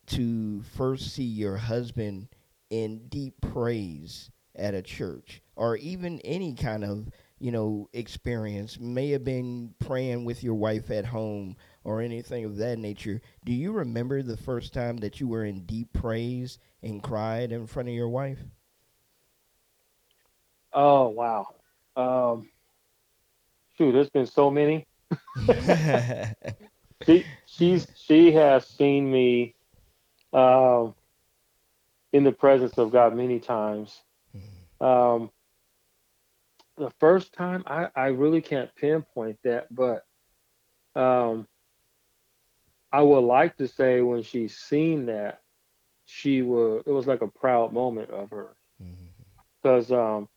[0.08, 2.28] to first see your husband
[2.70, 9.10] in deep praise at a church or even any kind of you know experience may
[9.10, 13.72] have been praying with your wife at home or anything of that nature do you
[13.72, 17.96] remember the first time that you were in deep praise and cried in front of
[17.96, 18.40] your wife
[20.76, 21.48] Oh wow.
[21.96, 22.50] Um,
[23.78, 24.86] shoot, there's been so many.
[27.06, 29.54] She she's she has seen me
[30.34, 30.96] um,
[32.14, 34.02] in the presence of God many times.
[34.82, 35.30] Um,
[36.78, 40.06] the first time I, I really can't pinpoint that, but
[41.00, 41.48] um,
[42.96, 45.42] I would like to say when she's seen that,
[46.06, 48.56] she was it was like a proud moment of her
[49.62, 50.30] because um,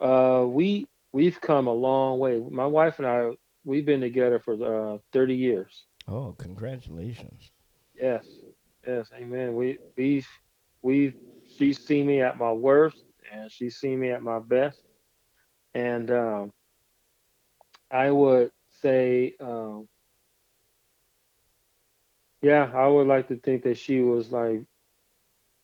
[0.00, 2.38] uh, we we've come a long way.
[2.38, 3.30] My wife and I
[3.64, 5.86] we've been together for uh, 30 years.
[6.06, 7.50] oh congratulations
[8.00, 8.26] Yes,
[8.86, 9.56] yes, amen.
[9.56, 10.24] We we
[10.82, 11.14] we
[11.56, 14.80] she's seen me at my worst and she's seen me at my best.
[15.74, 16.52] And um
[17.90, 19.88] I would say um
[22.44, 24.64] yeah, I would like to think that she was like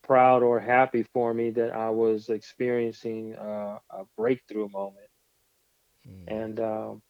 [0.03, 5.09] proud or happy for me that I was experiencing uh, a breakthrough moment.
[6.29, 7.03] And um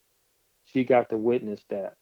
[0.64, 1.96] she got to witness that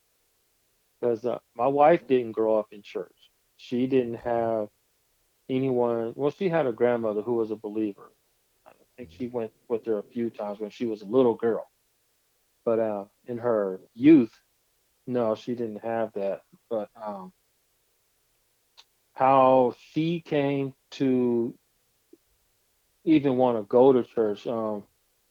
[1.00, 3.31] because uh, my wife didn't grow up in church.
[3.57, 4.68] She didn't have
[5.48, 6.12] anyone.
[6.16, 8.12] Well, she had a grandmother who was a believer.
[8.66, 11.66] I think she went with her a few times when she was a little girl.
[12.64, 14.42] But uh, in her youth,
[15.07, 16.42] no, she didn't have that.
[16.70, 17.33] But um,
[19.18, 21.52] how she came to
[23.04, 24.46] even want to go to church.
[24.46, 24.85] Um,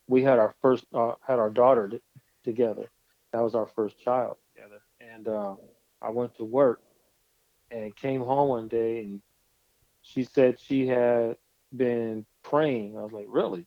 [0.09, 2.01] we had our first uh, had our daughter t-
[2.43, 2.89] together.
[3.31, 4.81] That was our first child together.
[4.99, 5.55] And uh,
[6.01, 6.81] I went to work
[7.71, 9.21] and came home one day and
[10.01, 11.37] she said she had
[11.75, 12.97] been praying.
[12.97, 13.65] I was like, really?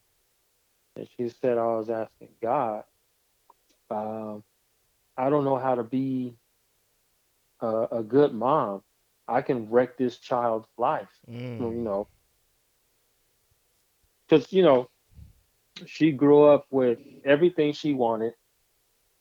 [0.97, 2.85] And she said I was asking God.
[3.91, 4.45] Um,
[5.17, 6.35] I don't know how to be
[7.61, 8.83] a, a good mom.
[9.31, 11.09] I can wreck this child's life.
[11.31, 11.61] Mm.
[11.61, 12.09] you know,
[14.29, 14.91] because you know,
[15.87, 18.35] she grew up with everything she wanted,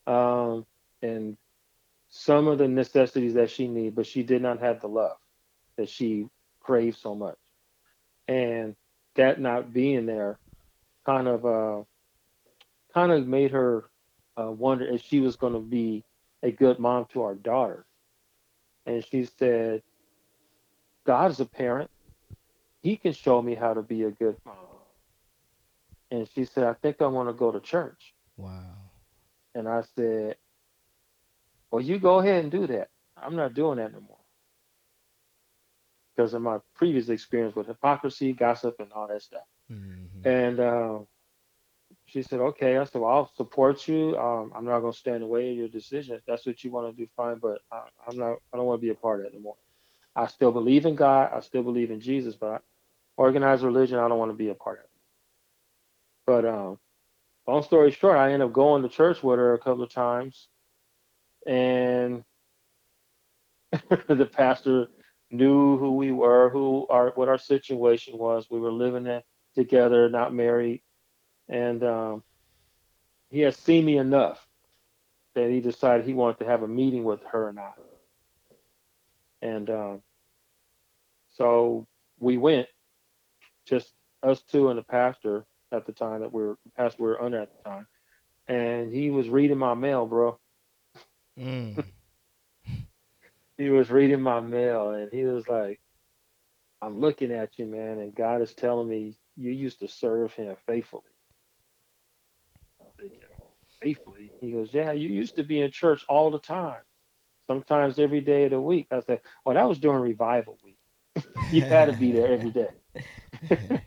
[0.08, 0.66] um,
[1.02, 1.38] and
[2.10, 5.18] some of the necessities that she needed, but she did not have the love
[5.78, 6.28] that she
[6.60, 7.38] craved so much,
[8.28, 8.76] and
[9.16, 10.40] that not being there,
[11.06, 11.84] kind of, uh,
[12.94, 13.86] kind of made her
[14.40, 16.04] uh, wonder if she was going to be
[16.42, 17.86] a good mom to our daughter,
[18.86, 19.84] and she said,
[21.06, 21.90] "God is a parent."
[22.82, 24.56] he can show me how to be a good mom.
[26.12, 28.14] And she said, I think I want to go to church.
[28.38, 28.92] wow
[29.56, 30.38] And I said,
[31.72, 32.90] Well, you go ahead and do that.
[33.18, 34.18] I'm not doing that no more.
[36.16, 39.46] Because of my previous experience with hypocrisy, gossip, and all that stuff.
[39.72, 40.26] Mhm.
[40.26, 41.00] And uh,
[42.06, 42.78] she said, Okay.
[42.78, 44.18] I said, Well, I'll support you.
[44.18, 46.16] Um, I'm not going to stand in the way of your decision.
[46.16, 47.40] If that's what you want to do, fine.
[47.40, 49.58] But I, I'm not, I don't want to be a part of it anymore.
[50.16, 51.32] I still believe in God.
[51.34, 52.64] I still believe in Jesus, but
[53.18, 54.90] organized religion, I don't want to be a part of it.
[56.26, 56.80] But um,
[57.48, 60.48] long story short, I ended up going to church with her a couple of times,
[61.46, 62.24] and
[64.08, 64.88] the pastor
[65.32, 68.48] knew who we were, who our what our situation was.
[68.50, 70.82] We were living it together, not married,
[71.48, 72.24] and um,
[73.30, 74.46] he had seen me enough
[75.36, 77.72] that he decided he wanted to have a meeting with her and I.
[79.42, 80.02] And um,
[81.38, 81.88] so
[82.20, 82.68] we went,
[83.66, 87.22] just us two and the pastor at the time that we were pastor we were
[87.22, 87.88] under at the time,
[88.48, 90.38] and he was reading my mail, bro.
[91.40, 91.84] Mm.
[93.58, 95.80] he was reading my mail and he was like,
[96.82, 100.56] I'm looking at you, man, and God is telling me you used to serve him
[100.66, 101.04] faithfully.
[102.98, 103.20] Thinking,
[103.82, 104.32] faithfully?
[104.40, 106.82] He goes, Yeah, you used to be in church all the time,
[107.50, 108.88] sometimes every day of the week.
[108.92, 110.78] I said, Well, that was during revival week.
[111.52, 112.70] you had to be there every day.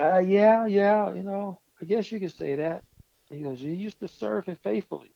[0.00, 2.82] uh, yeah, yeah, you know, I guess you could say that.
[3.30, 5.14] He goes, You used to serve him faithfully.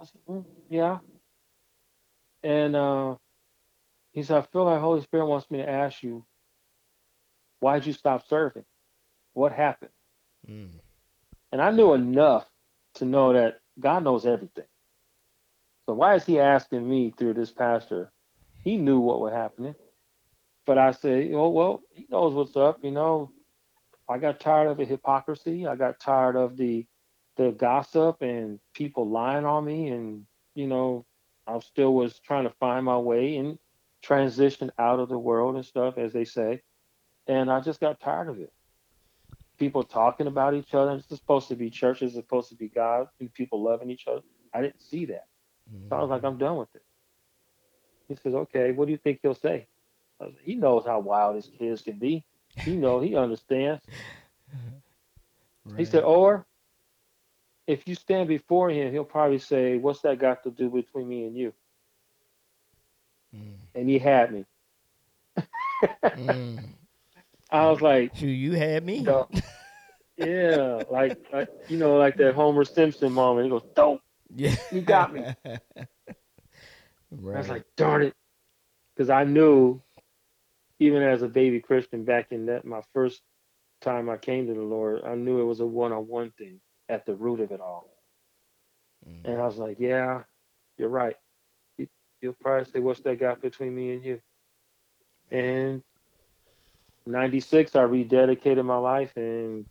[0.00, 0.98] I said, "Mm, Yeah.
[2.42, 3.16] And uh,
[4.12, 6.24] he said, I feel like Holy Spirit wants me to ask you,
[7.60, 8.64] why'd you stop serving?
[9.34, 9.92] What happened?
[10.48, 10.80] Mm.
[11.52, 12.48] And I knew enough
[12.96, 14.66] to know that God knows everything.
[15.90, 18.12] So why is he asking me through this pastor?
[18.62, 19.74] He knew what was happening.
[20.64, 22.78] But I said, oh, well, he knows what's up.
[22.84, 23.32] You know,
[24.08, 25.66] I got tired of the hypocrisy.
[25.66, 26.86] I got tired of the
[27.36, 29.88] the gossip and people lying on me.
[29.88, 31.06] And, you know,
[31.44, 33.58] I still was trying to find my way and
[34.00, 36.62] transition out of the world and stuff, as they say.
[37.26, 38.52] And I just got tired of it.
[39.58, 40.92] People talking about each other.
[40.92, 42.00] It's supposed to be church.
[42.00, 44.22] It's supposed to be God and people loving each other.
[44.54, 45.24] I didn't see that.
[45.88, 46.82] So I was like, I'm done with it.
[48.08, 49.66] He says, okay, what do you think he'll say?
[50.20, 52.24] Like, he knows how wild his kids can be.
[52.64, 53.82] He know he understands.
[55.76, 56.46] He said, or
[57.66, 61.24] if you stand before him, he'll probably say, what's that got to do between me
[61.26, 61.52] and you?
[63.34, 63.54] Mm.
[63.74, 64.44] And he had me.
[66.16, 66.60] Mm.
[67.50, 68.98] I was like, So you had me?
[68.98, 69.28] you know,
[70.16, 73.44] yeah, like, like, you know, like that Homer Simpson moment.
[73.46, 74.00] He goes, dope.
[74.34, 74.54] Yeah.
[74.70, 75.24] You got me.
[77.10, 77.34] right.
[77.34, 78.14] I was like, darn it.
[78.94, 79.80] Because I knew,
[80.78, 83.22] even as a baby Christian back in that my first
[83.80, 86.60] time I came to the Lord, I knew it was a one on one thing
[86.88, 87.90] at the root of it all.
[89.08, 89.24] Mm.
[89.24, 90.22] And I was like, yeah,
[90.76, 91.16] you're right.
[91.78, 91.88] You-
[92.20, 94.20] You'll probably say, what's that got between me and you?
[95.30, 95.82] And
[97.06, 99.66] 96, I rededicated my life and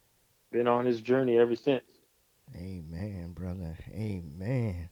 [0.51, 1.88] been on this journey ever since.
[2.55, 3.77] Amen, brother.
[3.93, 4.89] Amen.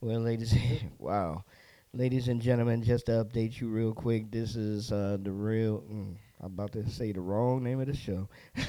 [0.00, 0.54] Well, ladies,
[0.98, 1.44] wow.
[1.92, 6.16] Ladies and gentlemen, just to update you real quick, this is uh, the real, mm,
[6.40, 8.28] I'm about to say the wrong name of the show.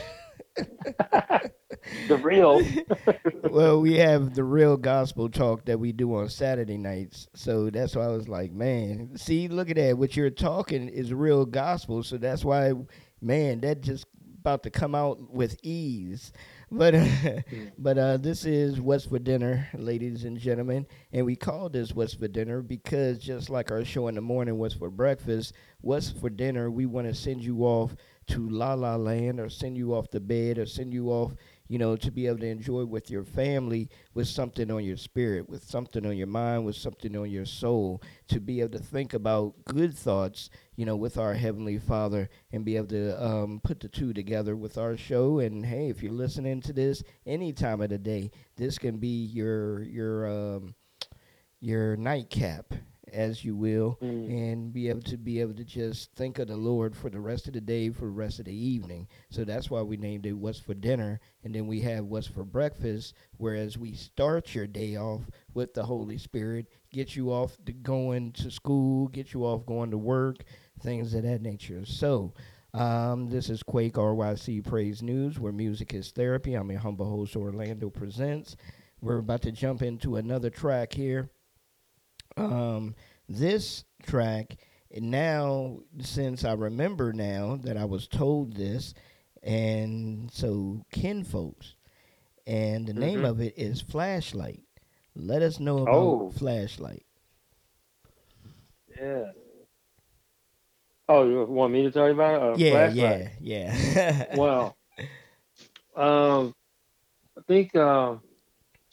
[2.08, 2.62] The real.
[3.50, 7.28] well, we have the real gospel talk that we do on Saturday nights.
[7.34, 9.98] So that's why I was like, man, see, look at that.
[9.98, 12.04] What you're talking is real gospel.
[12.04, 12.74] So that's why,
[13.22, 14.06] man, that just
[14.40, 16.32] about to come out with ease.
[16.72, 16.96] But
[17.78, 22.14] but uh, this is what's for dinner, ladies and gentlemen, and we call this what's
[22.14, 26.30] for dinner because just like our show in the morning, what's for breakfast, what's for
[26.30, 27.96] dinner, we want to send you off
[28.28, 31.34] to La La Land or send you off to bed or send you off
[31.72, 35.48] you know, to be able to enjoy with your family with something on your spirit,
[35.48, 39.14] with something on your mind, with something on your soul, to be able to think
[39.14, 43.80] about good thoughts, you know, with our Heavenly Father and be able to um, put
[43.80, 45.40] the two together with our show.
[45.40, 49.24] And hey, if you're listening to this any time of the day, this can be
[49.28, 50.76] your your um,
[51.62, 52.74] your nightcap,
[53.12, 54.30] as you will, Mm.
[54.32, 57.48] and be able to be able to just think of the Lord for the rest
[57.48, 59.08] of the day, for the rest of the evening.
[59.30, 62.44] So that's why we named it What's for Dinner, and then we have What's for
[62.44, 67.74] Breakfast, whereas we start your day off with the Holy Spirit, get you off to
[67.74, 70.44] going to school, get you off going to work,
[70.82, 71.86] things of that nature.
[71.86, 72.34] So
[72.74, 76.54] um, this is Quake RYC Praise News, where music is therapy.
[76.54, 78.56] I'm your humble host, Orlando Presents.
[79.02, 81.30] We're about to jump into another track here.
[82.38, 82.96] Um,
[83.28, 84.58] this track
[84.94, 88.94] now, since I remember now that I was told this,
[89.44, 91.76] and so Kinfolks,
[92.46, 93.30] and the name Mhm.
[93.30, 94.64] of it is Flashlight.
[95.16, 96.32] Let us know about Oh.
[96.32, 97.06] Flashlight.
[99.00, 99.32] Yeah.
[101.10, 102.42] Oh, you want me to tell you about it?
[102.42, 103.32] Uh, yeah, flashlight.
[103.42, 104.36] yeah, yeah.
[104.38, 104.78] Well,
[105.96, 106.56] um,
[107.38, 108.22] I think um,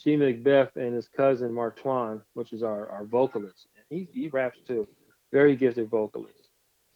[0.08, 4.88] G Macbeth and his cousin Twain, which is our, our vocalist, he he raps too,
[5.32, 6.48] very gifted vocalist.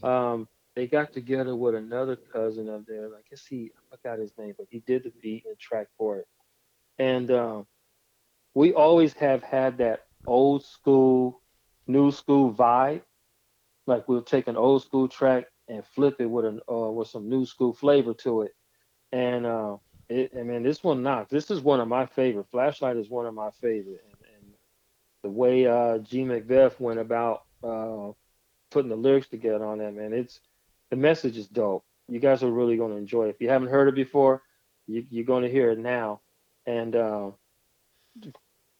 [0.03, 3.13] Um, they got together with another cousin of theirs.
[3.15, 6.21] I guess he I forgot his name, but he did the beat and track for
[6.21, 6.27] it.
[6.99, 7.67] And um,
[8.55, 11.43] we always have had that old school,
[11.87, 13.03] new school vibe.
[13.87, 17.29] Like we'll take an old school track and flip it with an uh, with some
[17.29, 18.53] new school flavor to it.
[19.13, 19.77] And uh,
[20.13, 21.31] it, I mean, this one knocks.
[21.31, 22.47] This is one of my favorite.
[22.51, 24.05] Flashlight is one of my favorite.
[24.05, 24.55] And, and
[25.23, 28.13] the way uh, G Macbeth went about uh,
[28.71, 30.41] putting the lyrics together on that, man, it's
[30.91, 31.85] the message is dope.
[32.09, 33.31] You guys are really going to enjoy it.
[33.31, 34.43] If you haven't heard it before,
[34.87, 36.21] you, you're going to hear it now.
[36.67, 37.31] And uh,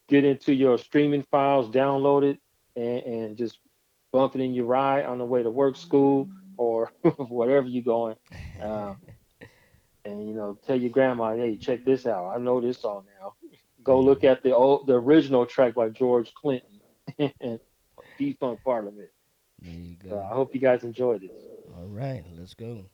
[0.07, 2.39] get into your streaming files, download it,
[2.75, 3.59] and, and just
[4.11, 8.15] bump it in your ride on the way to work, school, or whatever you're going.
[8.61, 8.93] Uh,
[10.05, 12.29] and you know, tell your grandma, hey, check this out.
[12.35, 13.33] I know this song now.
[13.83, 16.81] Go look at the old, the original track by George Clinton
[17.19, 17.59] and
[18.39, 19.09] Funk Parliament.
[19.61, 20.19] There you So go.
[20.19, 21.31] I hope you guys enjoy this.
[21.75, 22.89] All right, let's go.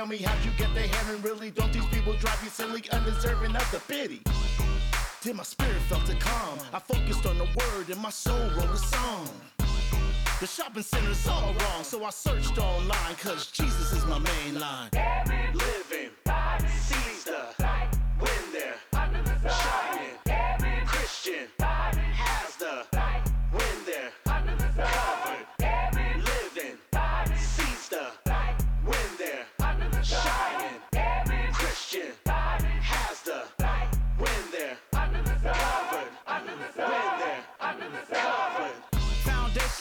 [0.00, 1.20] Tell me how'd you get to heaven?
[1.20, 4.22] Really, don't these people drive you silly, undeserving of the pity?
[5.22, 6.58] Then my spirit felt a calm.
[6.72, 9.28] I focused on the word and my soul wrote a song.
[10.40, 14.88] The shopping center's all wrong, so I searched online, cause Jesus is my main line.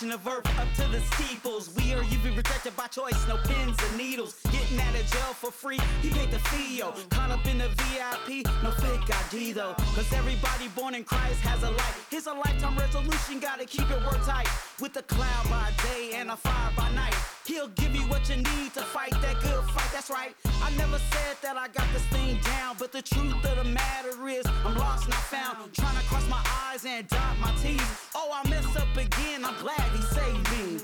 [0.10, 1.70] Of earth up to the steeples.
[1.76, 4.42] We are even protected by choice, no pins and needles.
[4.52, 6.40] Getting out of jail for free, he paid the
[6.72, 6.94] yo.
[7.12, 9.76] Caught up in the VIP, no fake ID though.
[9.94, 12.08] Cause everybody born in Christ has a life.
[12.10, 14.48] Here's a lifetime resolution, gotta keep it work tight.
[14.82, 17.14] With a cloud by day and a fire by night.
[17.46, 20.34] He'll give you what you need to fight that good fight, that's right.
[20.64, 24.28] I never said that I got this thing down, but the truth of the matter
[24.30, 25.74] is, I'm lost, not found.
[25.74, 27.82] Trying to cross my eyes and dot my T's.
[28.16, 30.80] Oh, I mess up again, I'm glad he saved me.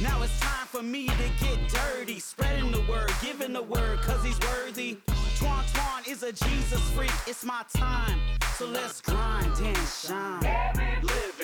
[0.00, 2.20] Now it's time for me to get dirty.
[2.20, 4.98] Spreading the word, giving the word, cause he's worthy.
[5.38, 8.20] Twan Twan is a Jesus freak, it's my time.
[8.56, 10.42] So let's grind and shine.
[11.02, 11.41] living,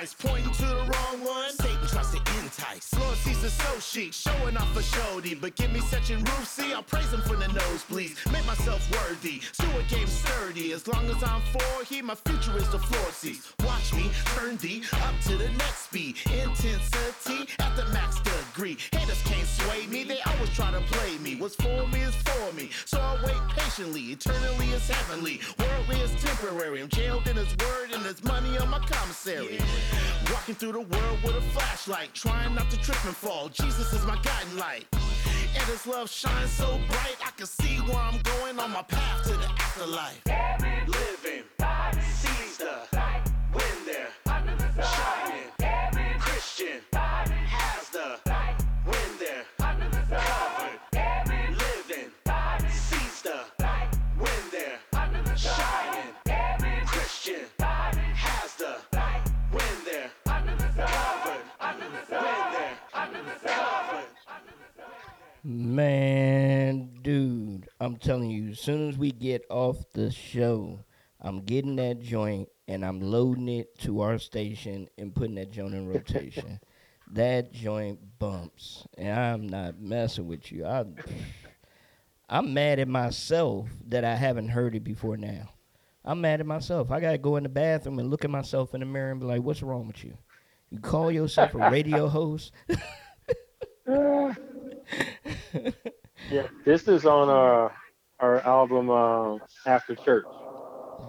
[0.00, 0.14] price.
[0.14, 2.92] Pointing to the wrong one, Satan tries to entice.
[2.98, 5.40] Lord sees the so chic, showing off for showdy.
[5.40, 8.30] But give me such roof, see, I'll praise him for the nosebleeds.
[8.32, 10.72] Make myself worthy, Stewart game sturdy.
[10.72, 13.52] As long as I'm for he, my future is the floor seats.
[13.64, 16.16] Watch me turn thee up to the next speed.
[16.26, 18.49] Intensity at the max degree.
[18.56, 21.36] Haters can't sway me, they always try to play me.
[21.36, 24.02] What's for me is for me, so I wait patiently.
[24.12, 26.82] Eternally is heavenly, worldly is temporary.
[26.82, 29.60] I'm jailed in his word and there's money on my commissary.
[30.32, 33.48] Walking through the world with a flashlight, trying not to trip and fall.
[33.48, 34.86] Jesus is my guiding light.
[34.92, 39.24] And his love shines so bright, I can see where I'm going on my path
[39.24, 40.20] to the afterlife.
[40.26, 41.29] living,
[67.80, 70.80] I'm telling you, as soon as we get off the show,
[71.18, 75.74] I'm getting that joint and I'm loading it to our station and putting that joint
[75.74, 76.60] in rotation.
[77.12, 80.66] that joint bumps, and I'm not messing with you.
[80.66, 80.84] I,
[82.28, 85.48] I'm mad at myself that I haven't heard it before now.
[86.04, 86.90] I'm mad at myself.
[86.90, 89.26] I gotta go in the bathroom and look at myself in the mirror and be
[89.26, 90.16] like, "What's wrong with you?
[90.70, 92.52] You call yourself a radio host?"
[96.30, 97.72] Yeah, this is on our
[98.20, 100.26] our album uh, After Church.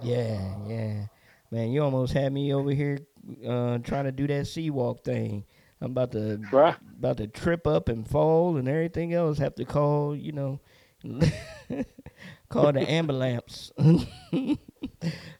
[0.02, 1.06] Yeah, yeah.
[1.50, 2.98] Man, you almost had me over here
[3.46, 5.44] uh, trying to do that sea walk thing.
[5.80, 6.76] I'm about to Right.
[6.98, 9.38] about to trip up and fall and everything else.
[9.38, 10.60] Have to call, you know,
[12.48, 13.72] call the ambulance.
[13.78, 14.56] man,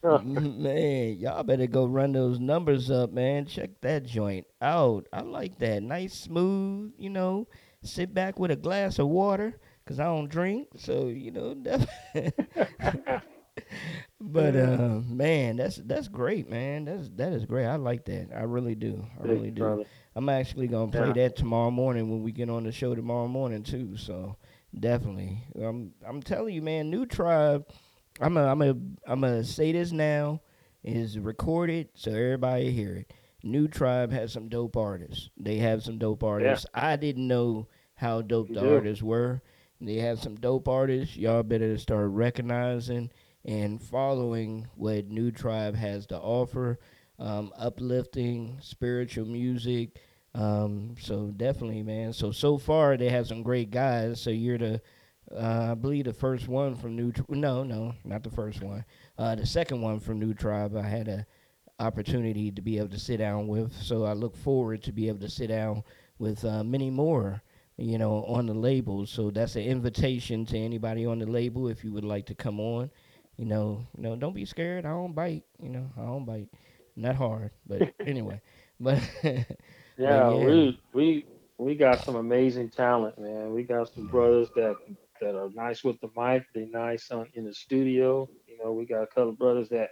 [0.02, 3.46] y'all better go run those numbers up, man.
[3.46, 5.06] Check that joint out.
[5.12, 5.82] I like that.
[5.82, 7.46] Nice, smooth, you know.
[7.82, 10.68] Sit back with a glass of water, cause I don't drink.
[10.76, 11.54] So, you know,
[14.20, 16.84] but uh man, that's that's great, man.
[16.84, 17.66] That's that is great.
[17.66, 18.28] I like that.
[18.34, 19.04] I really do.
[19.20, 19.62] I really do.
[19.62, 19.84] Brother.
[20.14, 21.12] I'm actually gonna play Yeah.
[21.14, 23.96] that tomorrow morning when we get on the show tomorrow morning too.
[23.96, 24.36] So
[24.78, 26.90] definitely, I'm I'm telling you, man.
[26.90, 27.66] New Tribe.
[28.20, 28.70] I'm a I'm a
[29.06, 30.40] I'm gonna say this now
[30.84, 33.12] is recorded so everybody hear it.
[33.42, 35.30] New Tribe has some dope artists.
[35.36, 36.66] They have some dope artists.
[36.74, 38.74] I didn't know how dope You the do.
[38.74, 39.42] artists were.
[39.84, 41.16] They have some dope artists.
[41.16, 43.10] Y'all better start recognizing
[43.44, 46.78] and following what New Tribe has to offer.
[47.18, 49.98] Um, uplifting, spiritual music.
[50.34, 52.12] Um, so definitely, man.
[52.12, 54.20] So so far they have some great guys.
[54.20, 54.80] So you're the,
[55.34, 57.10] uh, I believe the first one from New.
[57.10, 58.84] Tri- no, no, not the first one.
[59.18, 60.76] Uh, the second one from New Tribe.
[60.76, 61.26] I had a
[61.80, 63.72] opportunity to be able to sit down with.
[63.74, 65.82] So I look forward to be able to sit down
[66.18, 67.42] with uh, many more
[67.82, 69.06] you know, on the label.
[69.06, 72.60] So that's an invitation to anybody on the label if you would like to come
[72.60, 72.90] on.
[73.36, 74.86] You know, you know, don't be scared.
[74.86, 75.44] I don't bite.
[75.60, 76.48] You know, I don't bite.
[76.96, 78.40] Not hard, but anyway.
[78.78, 79.00] But
[79.98, 80.44] Yeah, yeah.
[80.44, 81.26] we we
[81.58, 83.52] we got some amazing talent, man.
[83.52, 84.76] We got some brothers that
[85.20, 86.44] that are nice with the mic.
[86.54, 88.28] They nice on in the studio.
[88.46, 89.90] You know, we got a couple of brothers that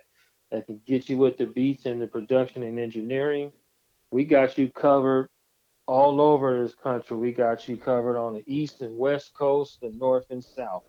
[0.51, 3.53] that can get you with the beats and the production and engineering.
[4.11, 5.29] We got you covered
[5.91, 7.17] all over this country.
[7.17, 10.85] We got you covered on the east and west coast, the north and south.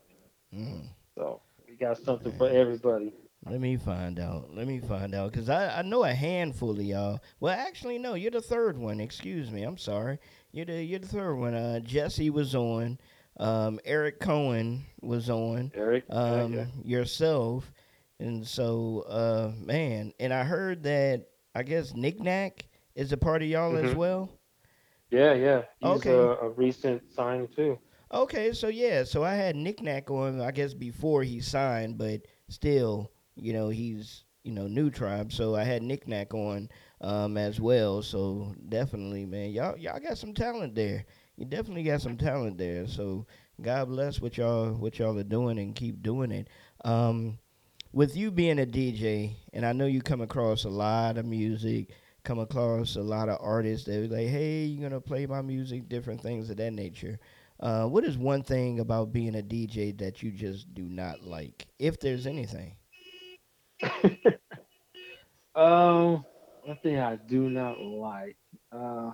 [0.55, 0.83] mm,
[1.17, 3.11] So we got something for everybody.
[3.49, 4.53] let me find out.
[4.53, 7.19] Let me find out because I, I know a handful of y'all.
[7.39, 8.99] Well, actually, no, you're the third one.
[8.99, 9.63] Excuse me.
[9.63, 10.19] I'm sorry.
[10.51, 11.55] You're the you're the third one.
[11.55, 12.99] Uh, Jesse was on.
[13.37, 15.71] Um, Eric Cohen was on.
[15.73, 16.65] Eric, um, yeah.
[16.83, 17.71] yourself.
[18.19, 21.25] And so, uh, man, and I heard that
[21.55, 23.95] I guess Nick Knack is a part of y'all as Mhm.
[23.95, 24.29] well.
[25.11, 25.63] Yeah, yeah.
[25.79, 26.07] He's Okay.
[26.07, 27.79] a, a recent signing too.
[28.13, 32.21] Okay, so yeah, so I had Nick Knack on, I guess before he signed, but
[32.49, 36.69] still, you know, he's you know new tribe, so I had Nick Knack on
[37.01, 38.01] um, as well.
[38.01, 41.05] So definitely, man, y'all y'all got some talent there.
[41.37, 42.87] You definitely got some talent there.
[42.87, 43.25] So
[43.61, 46.49] God bless what y'all what y'all are doing and keep doing it.
[46.83, 47.39] Um,
[47.93, 51.89] with you being a DJ, and I know you come across a lot of music,
[52.23, 55.89] come across a lot of artists that are like, hey, you're gonna play my music,
[55.89, 57.19] different things of that nature.
[57.59, 61.67] Uh, what is one thing about being a DJ that you just do not like,
[61.79, 62.75] if there's anything?
[65.55, 66.25] Um,
[66.63, 68.37] one thing I do not like.
[68.71, 69.11] Uh,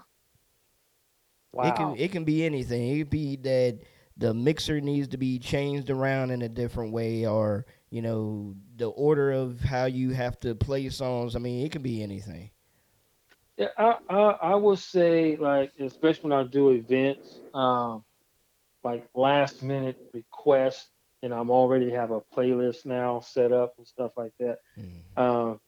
[1.52, 1.64] wow.
[1.64, 2.90] It can it can be anything.
[2.90, 3.80] It could be that
[4.18, 8.90] the mixer needs to be changed around in a different way, or you know the
[8.90, 11.36] order of how you have to play songs.
[11.36, 12.52] I mean, it can be anything.
[13.58, 18.04] Yeah, I, I I would say like especially when I do events, um,
[18.84, 20.90] like last minute requests,
[21.24, 24.60] and I'm already have a playlist now set up and stuff like that.
[24.78, 25.22] Mm.
[25.22, 25.60] Um,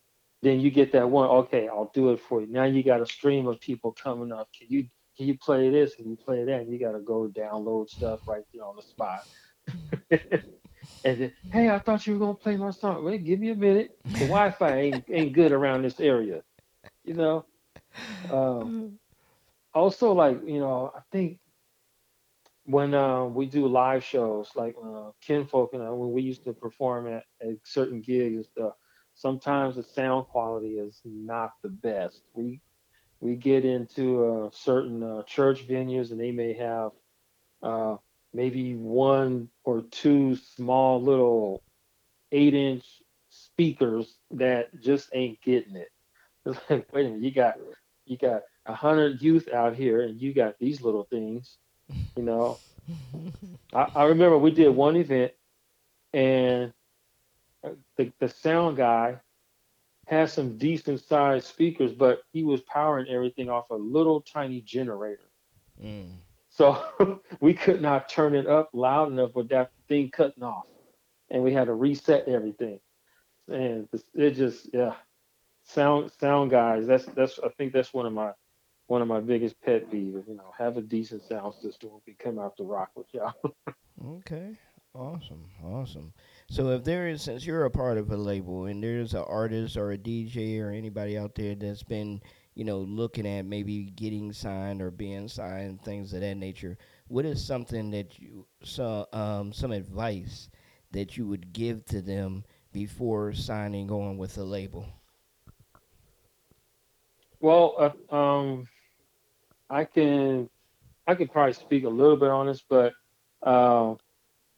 [0.41, 1.29] then you get that one.
[1.29, 2.47] Okay, I'll do it for you.
[2.47, 4.49] Now you got a stream of people coming up.
[4.57, 4.87] Can you
[5.17, 5.95] can you play this?
[5.95, 6.61] Can you play that?
[6.61, 9.25] And you got to go download stuff right there on the spot.
[11.03, 13.03] and then, hey, I thought you were gonna play my song.
[13.03, 13.97] Wait, give me a minute.
[14.05, 16.43] The Wi-Fi ain't ain't good around this area.
[17.03, 17.45] You know.
[18.29, 18.99] Um,
[19.73, 21.39] also, like you know, I think
[22.65, 27.07] when uh, we do live shows, like uh, Kinfolk and when we used to perform
[27.07, 28.73] at, at certain gigs and stuff,
[29.15, 32.21] sometimes the sound quality is not the best.
[32.33, 32.61] We
[33.21, 36.91] we get into uh, certain uh, church venues and they may have
[37.63, 37.97] uh,
[38.33, 41.63] maybe one or two small little
[42.31, 42.85] eight inch
[43.29, 45.89] speakers that just ain't getting it.
[46.45, 47.57] It's like, wait a minute, you got
[48.09, 51.57] you got a hundred youth out here and you got these little things,
[52.17, 52.57] you know.
[53.73, 55.31] I, I remember we did one event
[56.13, 56.73] and
[57.97, 59.19] the the sound guy
[60.07, 65.29] had some decent sized speakers, but he was powering everything off a little tiny generator.
[65.83, 66.13] Mm.
[66.49, 66.83] So
[67.41, 70.65] we could not turn it up loud enough with that thing cutting off,
[71.29, 72.79] and we had to reset everything.
[73.47, 74.95] And it just yeah,
[75.69, 76.87] sound sound guys.
[76.87, 78.31] That's that's I think that's one of my
[78.87, 80.27] one of my biggest pet peeves.
[80.27, 83.33] You know, have a decent sound system when we come out to rock with y'all.
[84.05, 84.57] Okay.
[84.95, 85.45] Awesome.
[85.63, 86.13] Awesome.
[86.49, 89.77] So if there is since you're a part of a label and there's an artist
[89.77, 92.21] or a DJ or anybody out there that's been,
[92.55, 97.25] you know, looking at maybe getting signed or being signed, things of that nature, what
[97.25, 100.49] is something that you so um some advice
[100.91, 104.87] that you would give to them before signing on with a label?
[107.41, 108.67] Well, uh, um,
[109.69, 110.49] I can
[111.07, 112.93] I could probably speak a little bit on this, but
[113.41, 113.95] uh,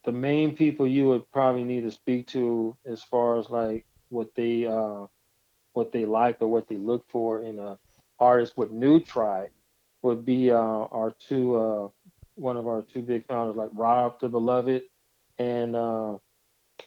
[0.04, 4.34] the main people you would probably need to speak to as far as like what
[4.36, 5.06] they uh,
[5.74, 7.78] what they like or what they look for in a
[8.20, 9.50] artist with New Tribe
[10.02, 11.88] would be uh, our two uh,
[12.36, 14.84] one of our two big founders like Rob the Beloved
[15.38, 16.18] and uh,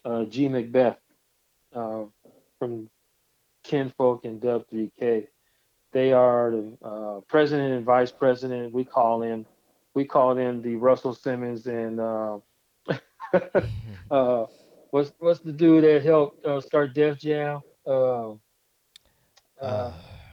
[0.05, 0.99] uh, G Macbeth
[1.75, 2.05] uh,
[2.59, 2.89] from
[3.63, 5.29] Kinfolk and Dub 3K.
[5.95, 8.75] They are the uh, president and vice president.
[8.75, 9.47] We call in
[9.95, 12.39] we call them the Russell Simmons and uh,
[14.11, 14.47] uh,
[14.91, 17.63] what's what's the dude that helped uh, start Def Jam?
[17.87, 18.35] Uh,
[19.61, 19.93] Uh,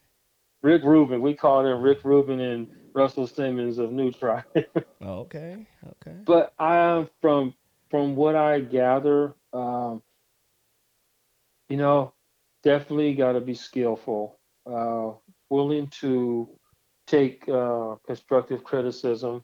[0.62, 1.20] Rick Rubin.
[1.22, 4.44] We call them Rick Rubin and Russell Simmons of New Tribe.
[5.00, 5.66] Oh, okay.
[5.86, 6.26] Okay.
[6.26, 7.54] but I am from
[7.90, 10.02] from what I gather, um,
[11.68, 12.12] you know,
[12.62, 14.38] definitely got to be skillful,
[14.70, 15.12] uh,
[15.50, 16.48] willing to
[17.06, 19.42] take uh, constructive criticism,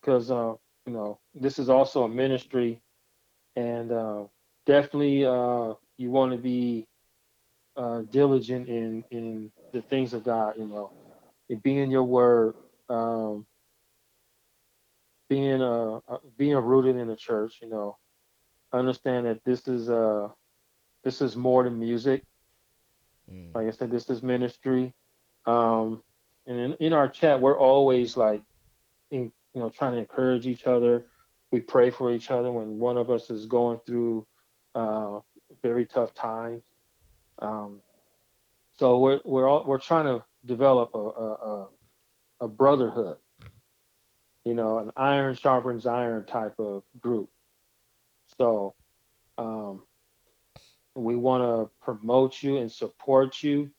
[0.00, 0.54] because uh,
[0.86, 2.80] you know this is also a ministry,
[3.56, 4.24] and uh,
[4.66, 6.86] definitely uh, you want to be
[7.76, 10.54] uh, diligent in in the things of God.
[10.58, 10.92] You know,
[11.48, 12.54] in being your word.
[12.88, 13.46] Um,
[15.28, 17.96] being uh uh, being rooted in the church, you know,
[18.78, 20.28] understand that this is uh
[21.04, 22.22] this is more than music.
[23.30, 23.54] Mm.
[23.54, 24.94] Like I said, this is ministry.
[25.46, 26.02] Um,
[26.46, 28.42] and in, in our chat, we're always like,
[29.10, 31.06] in, you know, trying to encourage each other.
[31.50, 34.26] We pray for each other when one of us is going through
[34.74, 35.20] uh,
[35.62, 36.62] very tough times.
[37.40, 37.80] Um,
[38.78, 41.68] so we're we're all we're trying to develop a a, a,
[42.42, 43.16] a brotherhood
[44.44, 47.30] you know, an iron sharpens iron type of group.
[48.38, 48.74] So
[49.38, 49.82] um,
[50.94, 53.70] we want to promote you and support you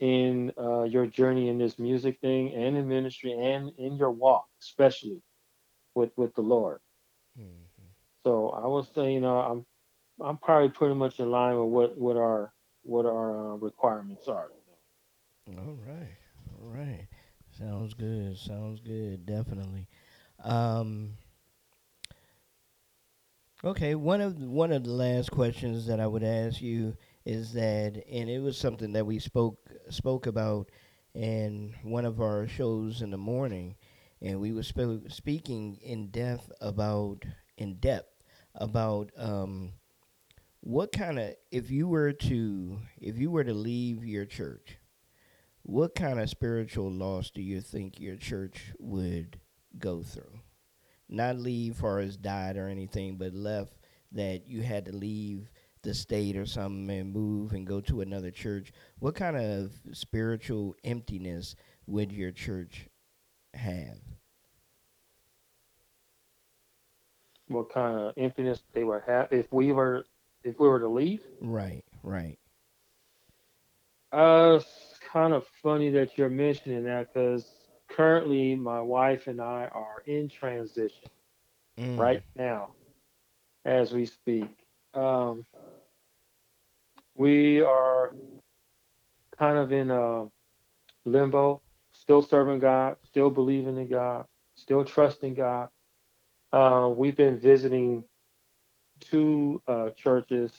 [0.00, 4.46] in uh, your journey in this music thing and in ministry and in your walk,
[4.60, 5.22] especially
[5.94, 6.80] with with the Lord.
[7.36, 7.94] Mhm.
[8.24, 9.66] So I would say, you know, I'm
[10.20, 14.50] I'm probably pretty much in line with what what our what our uh, requirements are.
[15.48, 16.16] All right.
[16.60, 17.06] All right.
[17.58, 18.36] Sounds good.
[18.36, 19.26] Sounds good.
[19.26, 19.88] Definitely.
[20.42, 21.16] Um
[23.64, 28.04] Okay, one of one of the last questions that I would ask you is that
[28.10, 29.58] and it was something that we spoke
[29.88, 30.70] spoke about
[31.14, 33.76] in one of our shows in the morning
[34.20, 37.24] and we were sp- speaking in depth about
[37.56, 38.22] in depth
[38.54, 39.72] about um
[40.60, 44.78] what kind of if you were to if you were to leave your church
[45.62, 49.40] what kind of spiritual loss do you think your church would
[49.78, 50.43] go through?
[51.08, 53.76] Not leave far as died or anything, but left
[54.12, 55.50] that you had to leave
[55.82, 58.72] the state or something and move and go to another church.
[58.98, 61.54] What kind of spiritual emptiness
[61.86, 62.88] would your church
[63.52, 63.98] have?
[67.48, 70.06] What kind of emptiness they would have if we were
[70.42, 71.20] if we were to leave?
[71.40, 72.38] Right, right.
[74.10, 77.44] Uh, it's kind of funny that you're mentioning that because
[77.96, 81.08] currently my wife and I are in transition
[81.78, 81.98] Mm.
[81.98, 82.74] right now
[83.64, 84.48] as we speak.
[84.94, 85.44] Um,
[87.16, 88.14] we are
[89.36, 90.26] kind of in a
[91.04, 91.60] limbo,
[91.92, 95.68] still serving God, still believing in God, still trusting God.
[96.52, 98.04] Uh, we've been visiting
[99.00, 100.52] two uh, churches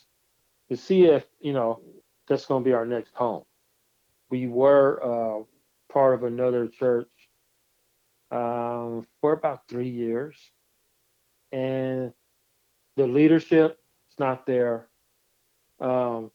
[0.70, 1.82] to see if, you know,
[2.28, 3.44] that's going to be our next home.
[4.30, 5.44] We were uh,
[5.92, 7.08] part of another church
[8.36, 10.36] um, for about three years,
[11.54, 12.14] and
[12.98, 13.80] the leadership
[14.12, 14.88] is not there.
[15.82, 16.32] Um,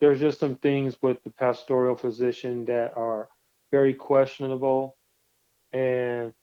[0.00, 3.28] there's just some things with the pastoral position that are
[3.72, 4.96] very questionable.
[5.72, 6.34] and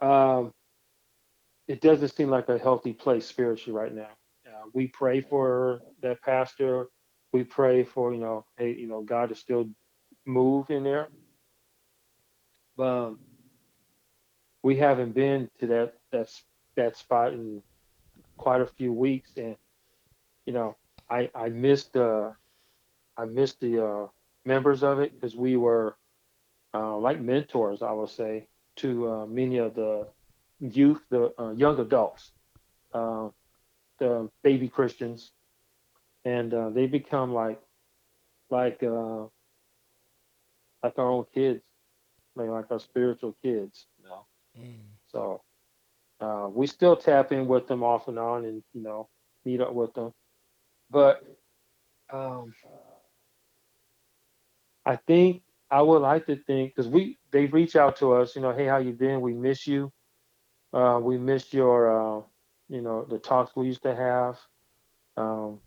[0.00, 0.52] um,
[1.68, 4.10] it doesn't seem like a healthy place spiritually right now.
[4.46, 6.88] Uh, we pray for that pastor.
[7.32, 9.70] We pray for you know, hey, you know, God to still
[10.26, 11.08] move in there.
[12.78, 13.18] Um,
[14.62, 16.28] we haven't been to that that
[16.76, 17.62] that spot in
[18.36, 19.56] quite a few weeks, and
[20.46, 20.76] you know,
[21.10, 22.32] I I missed uh
[23.16, 24.06] I missed the uh,
[24.44, 25.96] members of it because we were
[26.74, 30.06] uh, like mentors, I would say, to uh, many of the
[30.60, 32.32] youth, the uh, young adults,
[32.92, 33.28] uh,
[33.98, 35.32] the baby Christians,
[36.24, 37.60] and uh, they become like
[38.50, 39.30] like like
[40.98, 41.62] our own kids,
[42.36, 44.26] like like our spiritual kids, you know.
[45.08, 45.42] So
[46.20, 49.08] uh, we still tap in with them off and on, and you know,
[49.44, 50.12] meet up with them,
[50.90, 51.22] but
[52.12, 52.54] um,
[54.86, 58.42] I think I would like to think because we they reach out to us, you
[58.42, 59.20] know, hey, how you been?
[59.20, 59.92] We miss you.
[60.72, 62.22] Uh, we miss your, uh,
[62.68, 64.38] you know, the talks we used to have,
[65.16, 65.60] um,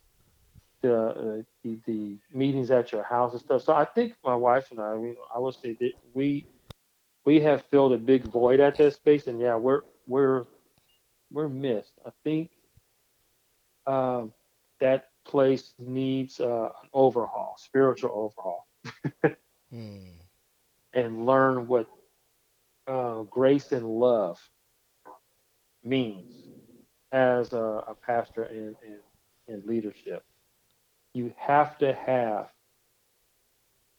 [0.81, 3.63] the, uh, the the meetings at your house and stuff.
[3.63, 6.47] So I think my wife and I, we, I would say that we
[7.27, 10.45] we have filled a big void at that space, and yeah, we're we're
[11.29, 11.91] we're missed.
[12.05, 12.51] I think
[13.85, 14.31] um,
[14.79, 18.67] that place needs uh, an overhaul, spiritual overhaul
[19.71, 19.97] Hmm.
[20.93, 21.89] and learn what
[22.87, 24.39] uh, grace and love
[25.83, 26.31] means
[27.11, 29.01] as a, a pastor and, and,
[29.49, 30.23] and leadership.
[31.13, 32.47] You have to have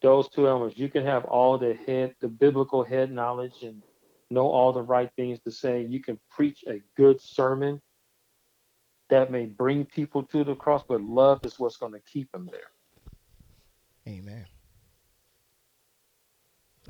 [0.03, 0.79] those two elements.
[0.79, 3.83] You can have all the head, the biblical head knowledge and
[4.31, 5.85] know all the right things to say.
[5.85, 7.81] You can preach a good sermon
[9.11, 12.49] that may bring people to the cross, but love is what's going to keep them
[12.53, 12.71] there.
[14.07, 14.47] Amen.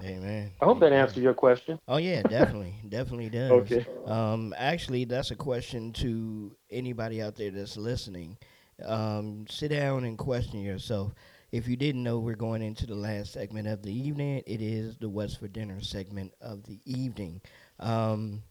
[0.03, 0.53] Amen.
[0.61, 1.01] I hope that Amen.
[1.01, 1.79] answers your question.
[1.89, 3.51] Oh yeah, definitely, definitely does.
[3.51, 3.87] Okay.
[4.07, 8.39] Um, actually, that's a question to anybody out there that's listening.
[8.85, 11.13] Um, sit down and question yourself.
[11.51, 14.43] If you didn't know, we're going into the last segment of the evening.
[14.47, 17.41] It is the What's for Dinner segment of the evening.
[17.81, 18.43] Um,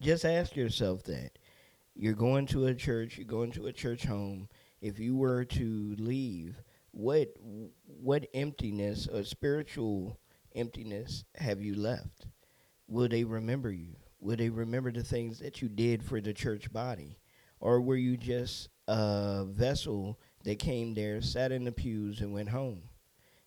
[0.00, 1.38] just ask yourself that.
[1.94, 3.18] You're going to a church.
[3.18, 4.48] You're going to a church home.
[4.80, 7.28] If you were to leave, what
[7.84, 10.18] what emptiness or spiritual
[10.54, 12.26] emptiness have you left?
[12.88, 13.96] Will they remember you?
[14.20, 17.18] Will they remember the things that you did for the church body?
[17.60, 22.50] Or were you just a vessel that came there, sat in the pews, and went
[22.50, 22.84] home?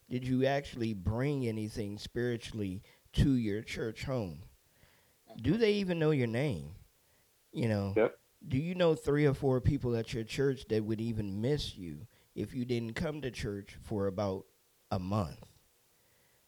[0.10, 2.84] Did you actually bring anything spiritually
[3.14, 4.44] to your church home?
[5.42, 6.76] Do they even know your name?
[7.52, 8.20] You know, Yep.
[8.48, 12.08] do you know three or four people at your church that would even miss you
[12.36, 14.46] if you didn't come to church for about
[14.92, 15.40] a month?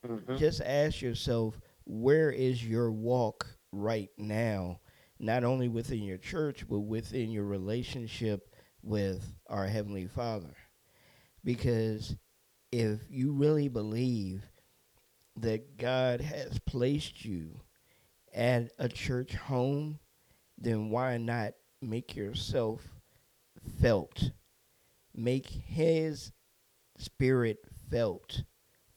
[0.04, 0.38] Mhm.
[0.38, 4.80] just ask yourself where is your walk right now
[5.20, 8.49] not only within your church but within your relationship
[8.84, 10.56] with our heavenly father
[11.44, 12.16] because
[12.72, 14.44] if you really believe
[15.38, 17.62] that God has placed you
[18.34, 20.00] at a church home
[20.58, 22.82] then why not make yourself
[23.82, 24.32] felt
[25.16, 26.32] make his
[26.98, 27.60] spirit
[27.90, 28.44] felt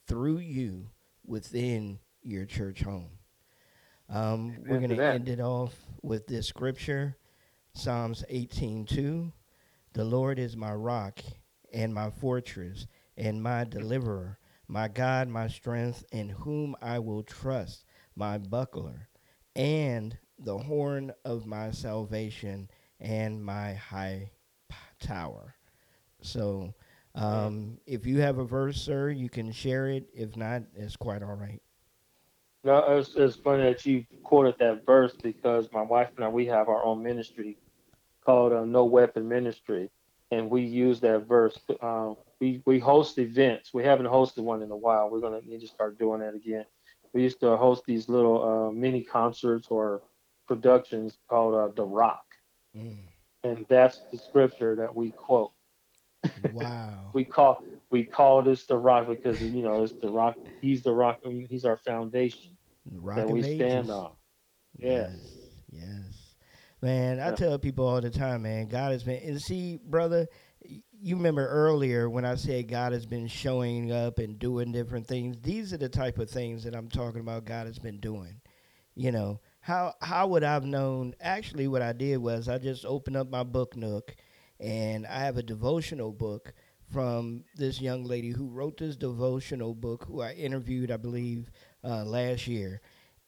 [0.07, 0.89] through you
[1.25, 3.09] within your church home.
[4.09, 7.17] Um, we're going to end it off with this scripture
[7.73, 9.31] Psalms 18:2.
[9.93, 11.19] The Lord is my rock
[11.71, 17.85] and my fortress and my deliverer, my God, my strength, in whom I will trust,
[18.15, 19.07] my buckler,
[19.55, 24.31] and the horn of my salvation and my high
[24.99, 25.53] tower.
[26.21, 26.73] So,
[27.13, 30.09] um, if you have a verse, sir, you can share it.
[30.11, 31.61] If not, it's quite all right.
[32.63, 36.47] No, it's, it's funny that you quoted that verse because my wife and I we
[36.47, 37.57] have our own ministry
[38.25, 39.89] called uh, No Weapon Ministry,
[40.31, 41.59] and we use that verse.
[41.81, 43.73] Um, we we host events.
[43.73, 45.09] We haven't hosted one in a while.
[45.09, 46.65] We're gonna need to start doing that again.
[47.13, 50.01] We used to host these little uh, mini concerts or
[50.47, 52.23] productions called uh, The Rock,
[52.75, 53.07] Mm.
[53.43, 55.51] and that's the scripture that we quote.
[56.37, 57.13] Wow.
[57.13, 60.37] We call we call this the rock because you know it's the rock.
[60.61, 61.19] He's the rock.
[61.23, 63.87] He's our foundation Rock that we ages.
[63.87, 64.13] stand on.
[64.77, 65.11] Yes.
[65.71, 66.02] Yes.
[66.83, 67.35] Man, I Yeah.
[67.35, 70.27] tell people all the time, man, God has been and see, brother,
[70.91, 75.37] you remember earlier when I said God has been showing up and doing different things.
[75.41, 78.41] These are the type of things that I'm talking about God has been doing.
[78.95, 83.15] You know, how how would I've known actually what I did was I just opened
[83.15, 84.13] up my book nook
[84.59, 86.53] and I have a devotional book
[86.91, 91.49] from this young lady who wrote this devotional book who I interviewed, I believe,
[91.81, 92.81] uh, last year,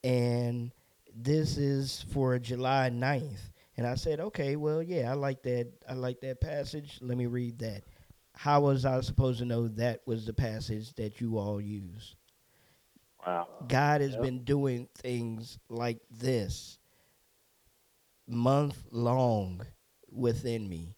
[0.03, 0.73] and
[1.15, 3.51] this is for July 9th.
[3.77, 5.71] And I said, okay, well, yeah, I like that.
[5.89, 6.99] I like that passage.
[7.01, 7.83] Let me read that.
[8.33, 12.15] How was I supposed to know that was the passage that you all use?
[13.25, 13.47] Wow.
[13.67, 14.21] God has Yep.
[14.21, 16.79] been doing things like this
[18.27, 19.65] month long
[20.11, 20.95] within me.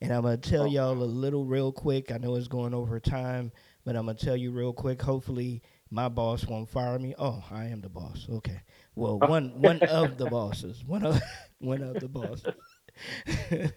[0.00, 0.70] And I'm going to tell Oh.
[0.70, 2.10] y'all a little real quick.
[2.10, 3.52] I know it's going over time,
[3.84, 5.00] but I'm going to tell you real quick.
[5.02, 5.62] Hopefully,
[5.92, 7.14] my boss won't fire me.
[7.18, 8.26] Oh, I am the boss.
[8.28, 8.62] Okay.
[8.94, 10.82] Well, one one of the bosses.
[10.86, 11.20] One of
[11.58, 12.54] one of the bosses.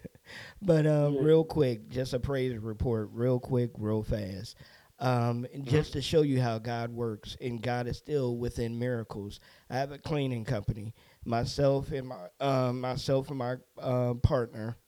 [0.62, 4.56] but um, real quick, just a praise report, real quick, real fast.
[4.98, 9.38] Um, and just to show you how God works, and God is still within miracles.
[9.68, 10.94] I have a cleaning company.
[11.26, 14.78] Myself and my um, myself and my uh, partner,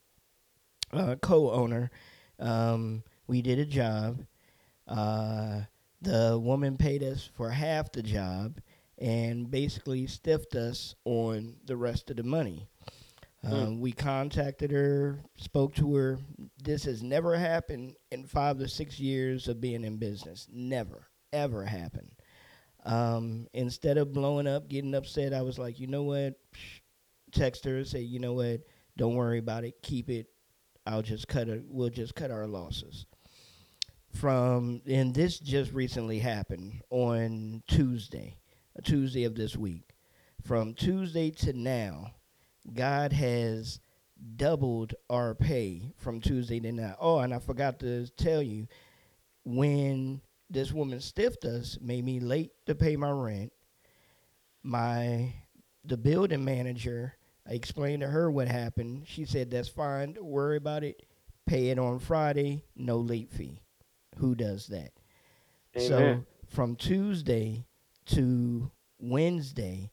[0.94, 1.90] uh, co-owner,
[2.38, 4.24] um, we did a job.
[6.00, 8.60] The woman paid us for half the job,
[8.98, 12.68] and basically stiffed us on the rest of the money.
[13.44, 16.18] Um, We contacted her, spoke to her.
[16.62, 20.48] This has never happened in five to six years of being in business.
[20.52, 22.10] Never, ever happened.
[22.84, 26.34] Um, instead of blowing up, getting upset, I was like, you know what?
[26.52, 26.80] Psh,
[27.30, 28.62] Text her, say, you know what?
[28.96, 29.82] Don't worry about it.
[29.82, 30.28] Keep it.
[30.86, 31.62] I'll just cut it.
[31.68, 33.04] We'll just cut our losses.
[34.18, 38.36] From and this just recently happened on Tuesday,
[38.82, 39.94] Tuesday of this week.
[40.42, 42.14] From Tuesday to now,
[42.74, 43.78] God has
[44.34, 46.96] doubled our pay from Tuesday to now.
[46.98, 48.66] Oh, and I forgot to tell you,
[49.44, 53.52] when this woman stiffed us, made me late to pay my rent.
[54.64, 55.32] My
[55.84, 57.14] the building manager,
[57.48, 59.04] I explained to her what happened.
[59.06, 61.04] She said that's fine, don't worry about it.
[61.46, 63.62] Pay it on Friday, no late fee.
[64.18, 64.90] Who does that?
[65.76, 67.66] So from Tuesday
[68.06, 69.90] to Wednesday,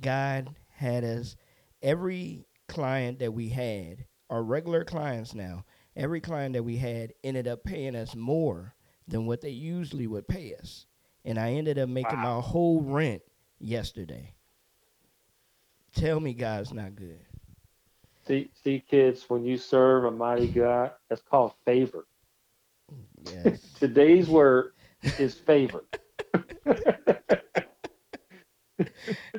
[0.00, 1.36] God had us
[1.82, 5.64] every client that we had, our regular clients now,
[5.96, 8.74] every client that we had ended up paying us more
[9.06, 10.86] than what they usually would pay us.
[11.24, 13.22] And I ended up making my whole rent
[13.58, 14.34] yesterday.
[15.94, 17.20] Tell me God's not good.
[18.26, 22.06] See, see, kids, when you serve a mighty God, that's called favor.
[23.20, 23.60] Yes.
[23.78, 24.72] Today's word
[25.18, 25.84] is favor.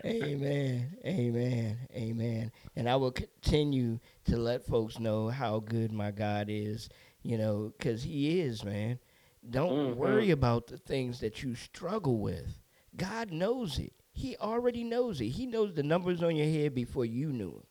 [0.06, 0.98] amen.
[1.06, 1.78] Amen.
[1.94, 2.52] Amen.
[2.76, 6.90] And I will continue to let folks know how good my God is,
[7.24, 9.00] you know, because He is, man.
[9.50, 9.96] Don't Mhm.
[9.96, 12.62] worry about the things that you struggle with.
[12.96, 13.94] God knows it.
[14.12, 15.30] He already knows it.
[15.30, 17.68] He knows the numbers on your head before you knew them.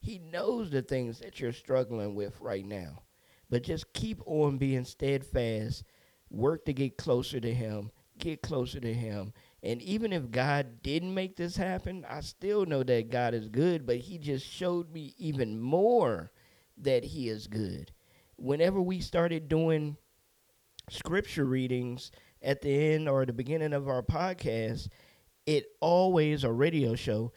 [0.00, 3.02] He knows the things that you're struggling with right now.
[3.48, 5.84] But just keep on being steadfast.
[6.30, 7.90] Work to get closer to Him.
[8.18, 9.32] Get closer to Him.
[9.62, 13.86] And even if God didn't make this happen, I still know that God is good,
[13.86, 16.32] but He just showed me even more
[16.78, 17.92] that He is good.
[18.36, 19.96] Whenever we started doing
[20.90, 22.10] scripture readings
[22.42, 24.88] at the end or the beginning of our podcast,
[25.46, 27.32] it always, a radio show,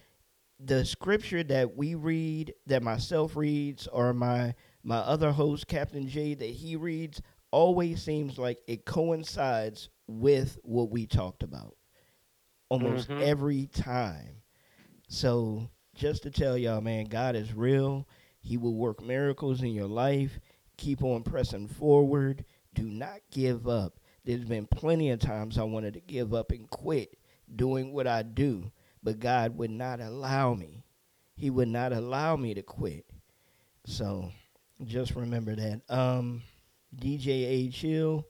[0.60, 6.34] the scripture that we read, that myself reads, or my my other host, Captain J,
[6.36, 7.22] that he reads,
[7.52, 11.76] always seems like it coincides with what we talked about
[12.70, 13.22] almost Mhm.
[13.22, 14.42] every time.
[15.08, 18.08] So just to tell y'all, man, God is real.
[18.40, 20.40] He will work miracles in your life.
[20.78, 22.46] Keep on pressing forward.
[22.74, 24.00] Do not give up.
[24.24, 27.18] There's been plenty of times I wanted to give up and quit
[27.54, 28.72] doing what I do,
[29.02, 30.84] but God would not allow me.
[31.36, 33.06] He would not allow me to quit.
[33.86, 34.32] So
[34.86, 35.82] just remember that.
[35.90, 36.44] Um,
[36.96, 38.26] DJ A Chill,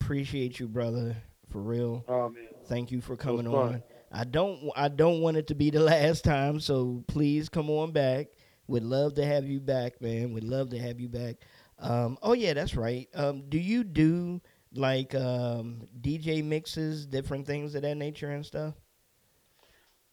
[0.00, 1.16] appreciate you, brother,
[1.48, 2.04] for real.
[2.08, 2.48] Oh man.
[2.66, 3.82] Thank you for coming on.
[4.12, 7.92] I don't I don't want it to be the last time, so please come on
[7.92, 8.28] back.
[8.66, 10.32] Would love to have you back, man.
[10.32, 11.36] Would love to have you back.
[11.78, 13.08] Um, oh yeah, that's right.
[13.14, 14.40] Um, do you do
[14.74, 18.74] like um, DJ mixes, different things of that nature and stuff?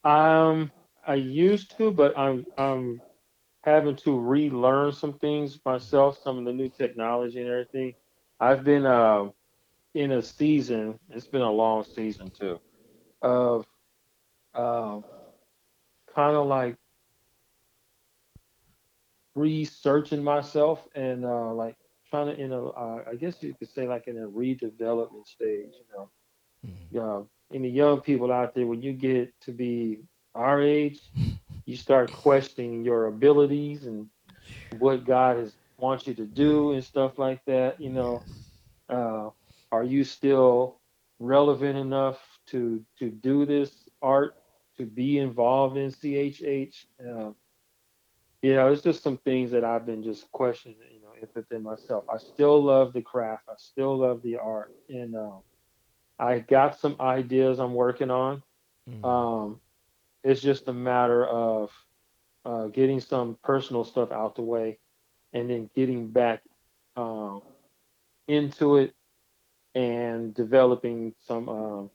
[0.04, 0.72] Um,
[1.06, 3.02] I used to, but I'm I'm
[3.68, 7.94] having to relearn some things myself, some of the new technology and everything.
[8.40, 9.26] I've been uh,
[9.94, 11.00] in a season.
[11.10, 12.60] It's been a long season too,
[13.22, 13.66] of
[14.56, 15.04] um,
[16.16, 16.78] kind of like
[19.36, 21.76] researching myself and uh, like
[22.10, 25.74] trying to, you know, uh, I guess you could say like in a redevelopment stage.
[25.80, 26.08] You
[26.94, 30.00] know, uh, any young people out there, when you get to be
[30.36, 31.00] our age,
[31.68, 34.08] you start questioning your abilities and
[34.80, 37.80] what God has wants you to do and stuff like that.
[37.80, 38.24] You know,
[38.90, 39.30] uh,
[39.72, 40.80] are you still
[41.20, 44.36] relevant enough to to do this art,
[44.78, 46.86] to be involved in CHH.
[47.00, 47.32] Uh,
[48.42, 52.06] you know, it's just some things that I've been just questioning, you know, within myself.
[52.12, 53.44] I still love the craft.
[53.50, 55.42] I still love the art, and um,
[56.18, 58.42] I got some ideas I'm working on.
[58.90, 59.04] Mm.
[59.04, 59.60] Um,
[60.24, 61.72] it's just a matter of
[62.46, 64.80] uh, getting some personal stuff out the way,
[65.34, 66.42] and then getting back
[66.96, 67.42] um,
[68.28, 68.94] into it
[69.76, 71.90] and developing some um,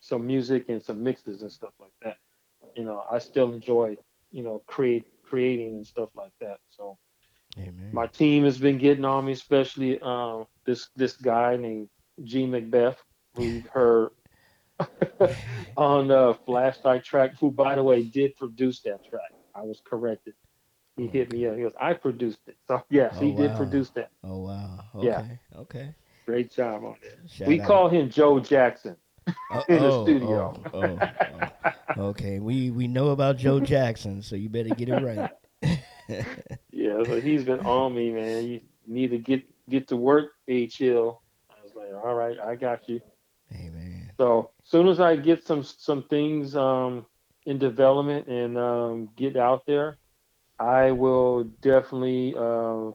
[0.00, 2.18] some music and some mixes and stuff like that.
[2.76, 3.96] You know, I still enjoy
[4.30, 6.58] you know create creating and stuff like that.
[6.70, 6.98] So
[7.58, 7.90] Amen.
[7.92, 11.88] my team has been getting on me, especially um, this this guy named
[12.22, 13.02] G Macbeth,
[13.34, 14.10] who heard
[15.76, 19.32] on uh, the flashlight track, who by the way did produce that track.
[19.54, 20.34] I was corrected.
[20.96, 21.08] He oh.
[21.08, 21.56] hit me up.
[21.56, 22.56] He goes, I produced it.
[22.66, 24.10] So yes, Oh, he did produce that.
[24.22, 24.84] Oh wow.
[25.00, 25.18] Yeah.
[25.20, 25.38] Okay.
[25.56, 25.94] Okay.
[26.26, 27.46] Great job on that.
[27.46, 27.66] We out.
[27.66, 28.96] call him Joe Jackson.
[29.50, 30.62] Oh, in the oh, studio.
[30.72, 30.98] oh, oh,
[31.96, 32.02] oh.
[32.08, 32.40] Okay.
[32.40, 35.30] We we know about Joe Jackson, so you better get it right.
[36.84, 38.46] Yeah, so he's been on me, man.
[38.46, 41.22] You need to get get to work, A chill.
[41.50, 43.00] I was like, all right, I got you.
[43.52, 43.83] Amen.
[44.16, 47.06] So as soon as I get some some things um,
[47.46, 49.98] in development and um, get out there,
[50.58, 52.92] I will definitely uh,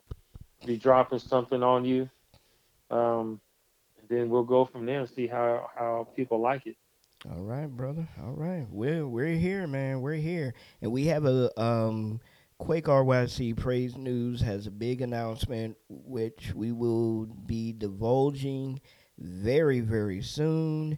[0.65, 2.09] be dropping something on you.
[2.89, 3.39] Um,
[4.09, 6.75] then we'll go from there and see how how people like it.
[7.29, 8.07] All right, brother.
[8.23, 8.65] All right.
[8.71, 10.01] We're we're here, man.
[10.01, 10.53] We're here.
[10.81, 12.21] And we have a um
[12.59, 18.81] Quake RYC Praise News has a big announcement which we will be divulging
[19.19, 20.97] very, very soon.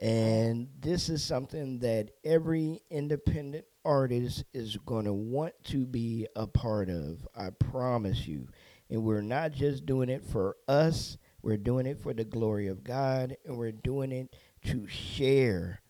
[0.00, 6.46] And this is something that every independent artist is going to want to be a
[6.46, 7.26] part of.
[7.36, 8.48] I promise you.
[8.88, 12.82] And we're not just doing it for us, we're doing it for the glory of
[12.82, 14.34] God, and we're doing it
[14.66, 15.80] to share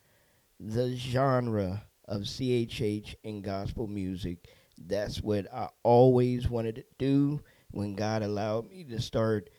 [0.59, 4.49] the genre of CHH and gospel music.
[4.76, 9.51] That's what I always wanted to do when God allowed me to start.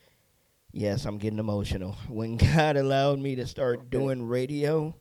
[0.72, 1.96] Yes, I'm getting emotional.
[2.08, 4.94] When God allowed me to start doing radio,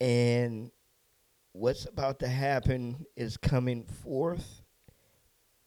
[0.00, 0.70] and
[1.52, 4.62] what's about to happen is coming forth,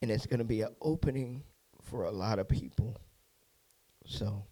[0.01, 1.43] and it's going to be an opening
[1.82, 2.97] for a lot of people.
[4.06, 4.45] So,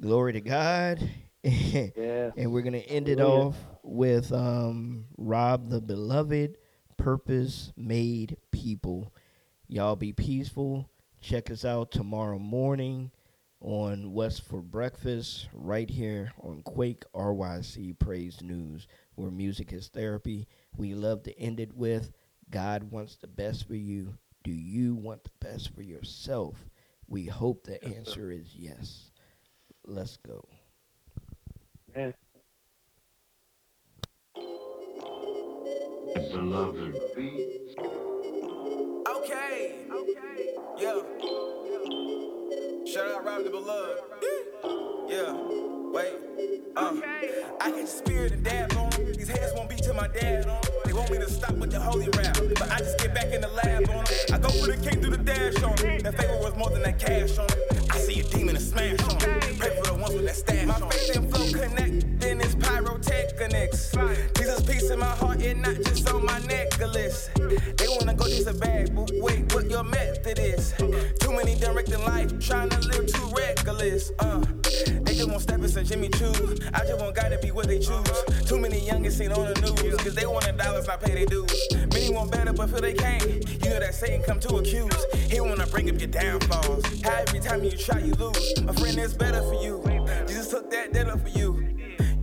[0.00, 0.98] glory to God.
[1.44, 2.32] Yeah.
[2.36, 6.58] and we're going to end it off with um, Rob the Beloved,
[6.98, 9.14] Purpose Made People.
[9.68, 10.90] Y'all be peaceful.
[11.20, 13.10] Check us out tomorrow morning
[13.60, 20.46] on What's for Breakfast, right here on Quake RYC Praise News, where music is therapy.
[20.76, 22.12] We love to end it with
[22.50, 24.16] God wants the best for you.
[24.44, 26.54] Do you want the best for yourself?
[27.08, 29.10] We hope the answer is yes.
[29.84, 30.44] Let's go.
[31.94, 32.14] Man.
[39.08, 39.86] Okay.
[39.90, 40.47] Okay.
[40.78, 41.00] Yeah.
[42.86, 43.98] Shout out Rob the Beloved.
[45.08, 45.32] Yeah.
[45.92, 46.14] Wait.
[46.76, 46.94] Uh,
[47.60, 48.90] I get the spirit and dab on.
[48.90, 50.60] These haters won't be to my dad on.
[50.84, 52.38] They want me to stop with the holy rap.
[52.54, 54.04] But I just get back in the lab on 'em.
[54.32, 55.98] I go for the king through the dash on 'em.
[56.00, 57.84] That favor was more than that cash on 'em.
[57.90, 59.40] I see a demon and smash on 'em.
[59.58, 62.17] Pray for the ones with that stash on My faith and flow connect,
[63.40, 63.92] it's.
[64.36, 67.30] Jesus peace in my heart and not just on my necklace.
[67.36, 70.74] They wanna go chase a bag, but wait, what your method is?
[71.20, 74.10] Too many directing life, trying to live too reckless.
[74.18, 74.40] Uh,
[75.02, 76.32] they just want steppers and Jimmy Choo.
[76.74, 78.24] I just want God to be what they choose.
[78.46, 81.26] Too many youngins seen on the news, cause they want the dollars, not pay their
[81.26, 81.68] dues.
[81.92, 83.24] Many want better, but feel they can't.
[83.24, 85.04] You know that Satan come to accuse.
[85.30, 86.84] He wanna bring up your downfalls.
[87.02, 88.54] How every time you try, you lose.
[88.66, 89.82] A friend is better for you.
[90.26, 91.67] Jesus took that debt up for you.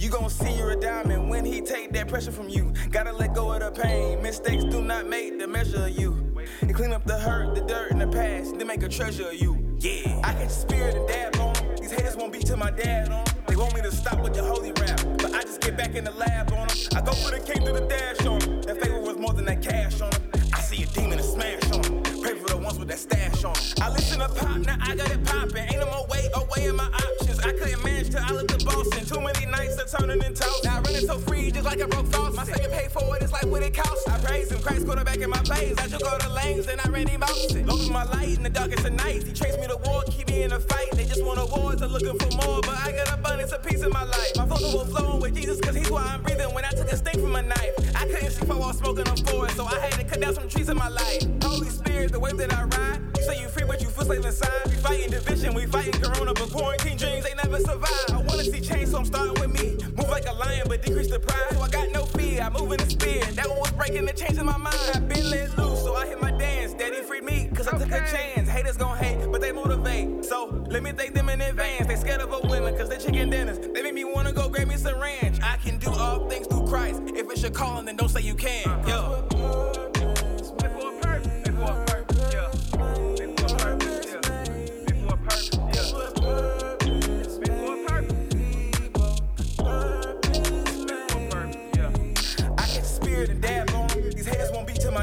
[0.06, 2.72] You gon' see you're a diamond when he take that pressure from you.
[2.92, 4.22] Gotta let go of the pain.
[4.22, 6.32] Mistakes do not make the measure of you.
[6.62, 9.34] And clean up the hurt, the dirt, and the past, then make a treasure of
[9.34, 9.58] you.
[9.80, 10.22] Yeah.
[10.24, 11.56] I catch spirit and dab on.
[11.82, 13.26] These haters won't be to my dad on.
[13.48, 16.04] They want me to stop with the holy rap, but I just get back in
[16.04, 16.78] the lab on 'em.
[16.96, 18.62] I go for the king through the dash on 'em.
[18.62, 20.22] That favor was more than that cash on 'em.
[20.54, 22.04] I see a demon and smash on 'em.
[22.22, 23.64] Pray for the ones with that stash on 'em.
[23.82, 25.66] I listen to pop, now I got it poppin'.
[25.74, 25.88] Ain't no
[29.94, 30.64] are turning into toast.
[30.64, 32.36] Now running so free, just like a broke faucet.
[32.36, 34.08] My second pay for it, it's like what it costs.
[34.08, 35.78] I praise him, Christ quarterback in my plays.
[35.78, 37.36] I just go to lanes, then I ran him out.
[37.66, 39.26] Lord is my light in the darkest of nights.
[39.26, 40.92] He chased me to war, keep me in a fight.
[40.94, 42.62] They just want awards, I'm looking for more.
[42.62, 44.36] But I got abundance of peace in my life.
[44.38, 46.54] My focus was flowing with Jesus, cause he's why I'm breathing.
[46.54, 49.18] When I took a sting from a knife, I couldn't see for while smoking on
[49.18, 49.58] forest.
[49.58, 51.24] So I had to cut down some trees in my life.
[51.44, 53.15] Holy Spirit, the wave that I ride.
[53.26, 54.52] Say you free, but you feel slave inside.
[54.68, 58.06] We fighting division, we fighting corona, but quarantine dreams they never survive.
[58.10, 59.84] I wanna see change, so I'm starting with me.
[59.98, 62.44] Move like a lion, but decrease the pride, so I got no fear.
[62.44, 63.36] I move in the spirit.
[63.36, 64.78] That one was breaking the chains in my mind.
[64.94, 66.76] I been let loose, so I hit my dance.
[66.76, 68.48] Daddy freed me, cause I took a chance.
[68.48, 70.24] Haters gon' hate, but they motivate.
[70.24, 71.88] So let me thank them in advance.
[71.88, 73.58] They scared of a women, cause they chicken dinners.
[73.58, 75.40] They make me wanna go grab me some ranch.
[75.42, 77.02] I can do all things through Christ.
[77.08, 78.68] If it's your calling, then don't say you can.
[78.88, 79.95] Yo.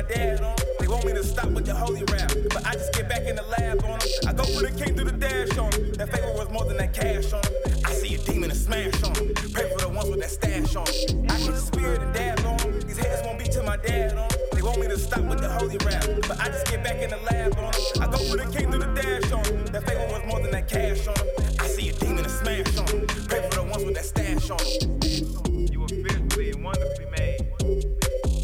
[0.02, 0.56] my dad on.
[0.80, 3.36] They want me to stop with the holy rap, but I just get back in
[3.36, 4.08] the lab on them.
[4.26, 5.92] I go for the king through the dash on them.
[5.94, 7.78] That favor was more than that cash on them.
[7.84, 9.34] I see a demon and smash on them.
[9.52, 11.30] Pray for the ones with that stash on them.
[11.30, 12.80] I hit the spirit and dab on them.
[12.80, 14.38] These haters won't be till my dad on them.
[14.52, 17.10] They want me to stop with the holy rap, but I just get back in
[17.10, 18.02] the lab on them.
[18.02, 19.66] I go for the king through the dash on them.
[19.66, 21.28] That favor was more than that cash on them.
[21.60, 23.06] I see a demon and smash on them.
[23.30, 25.66] Pray for the ones with that stash on them.
[25.70, 27.38] You were fearfully and wonderfully made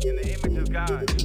[0.07, 1.18] in the image of God.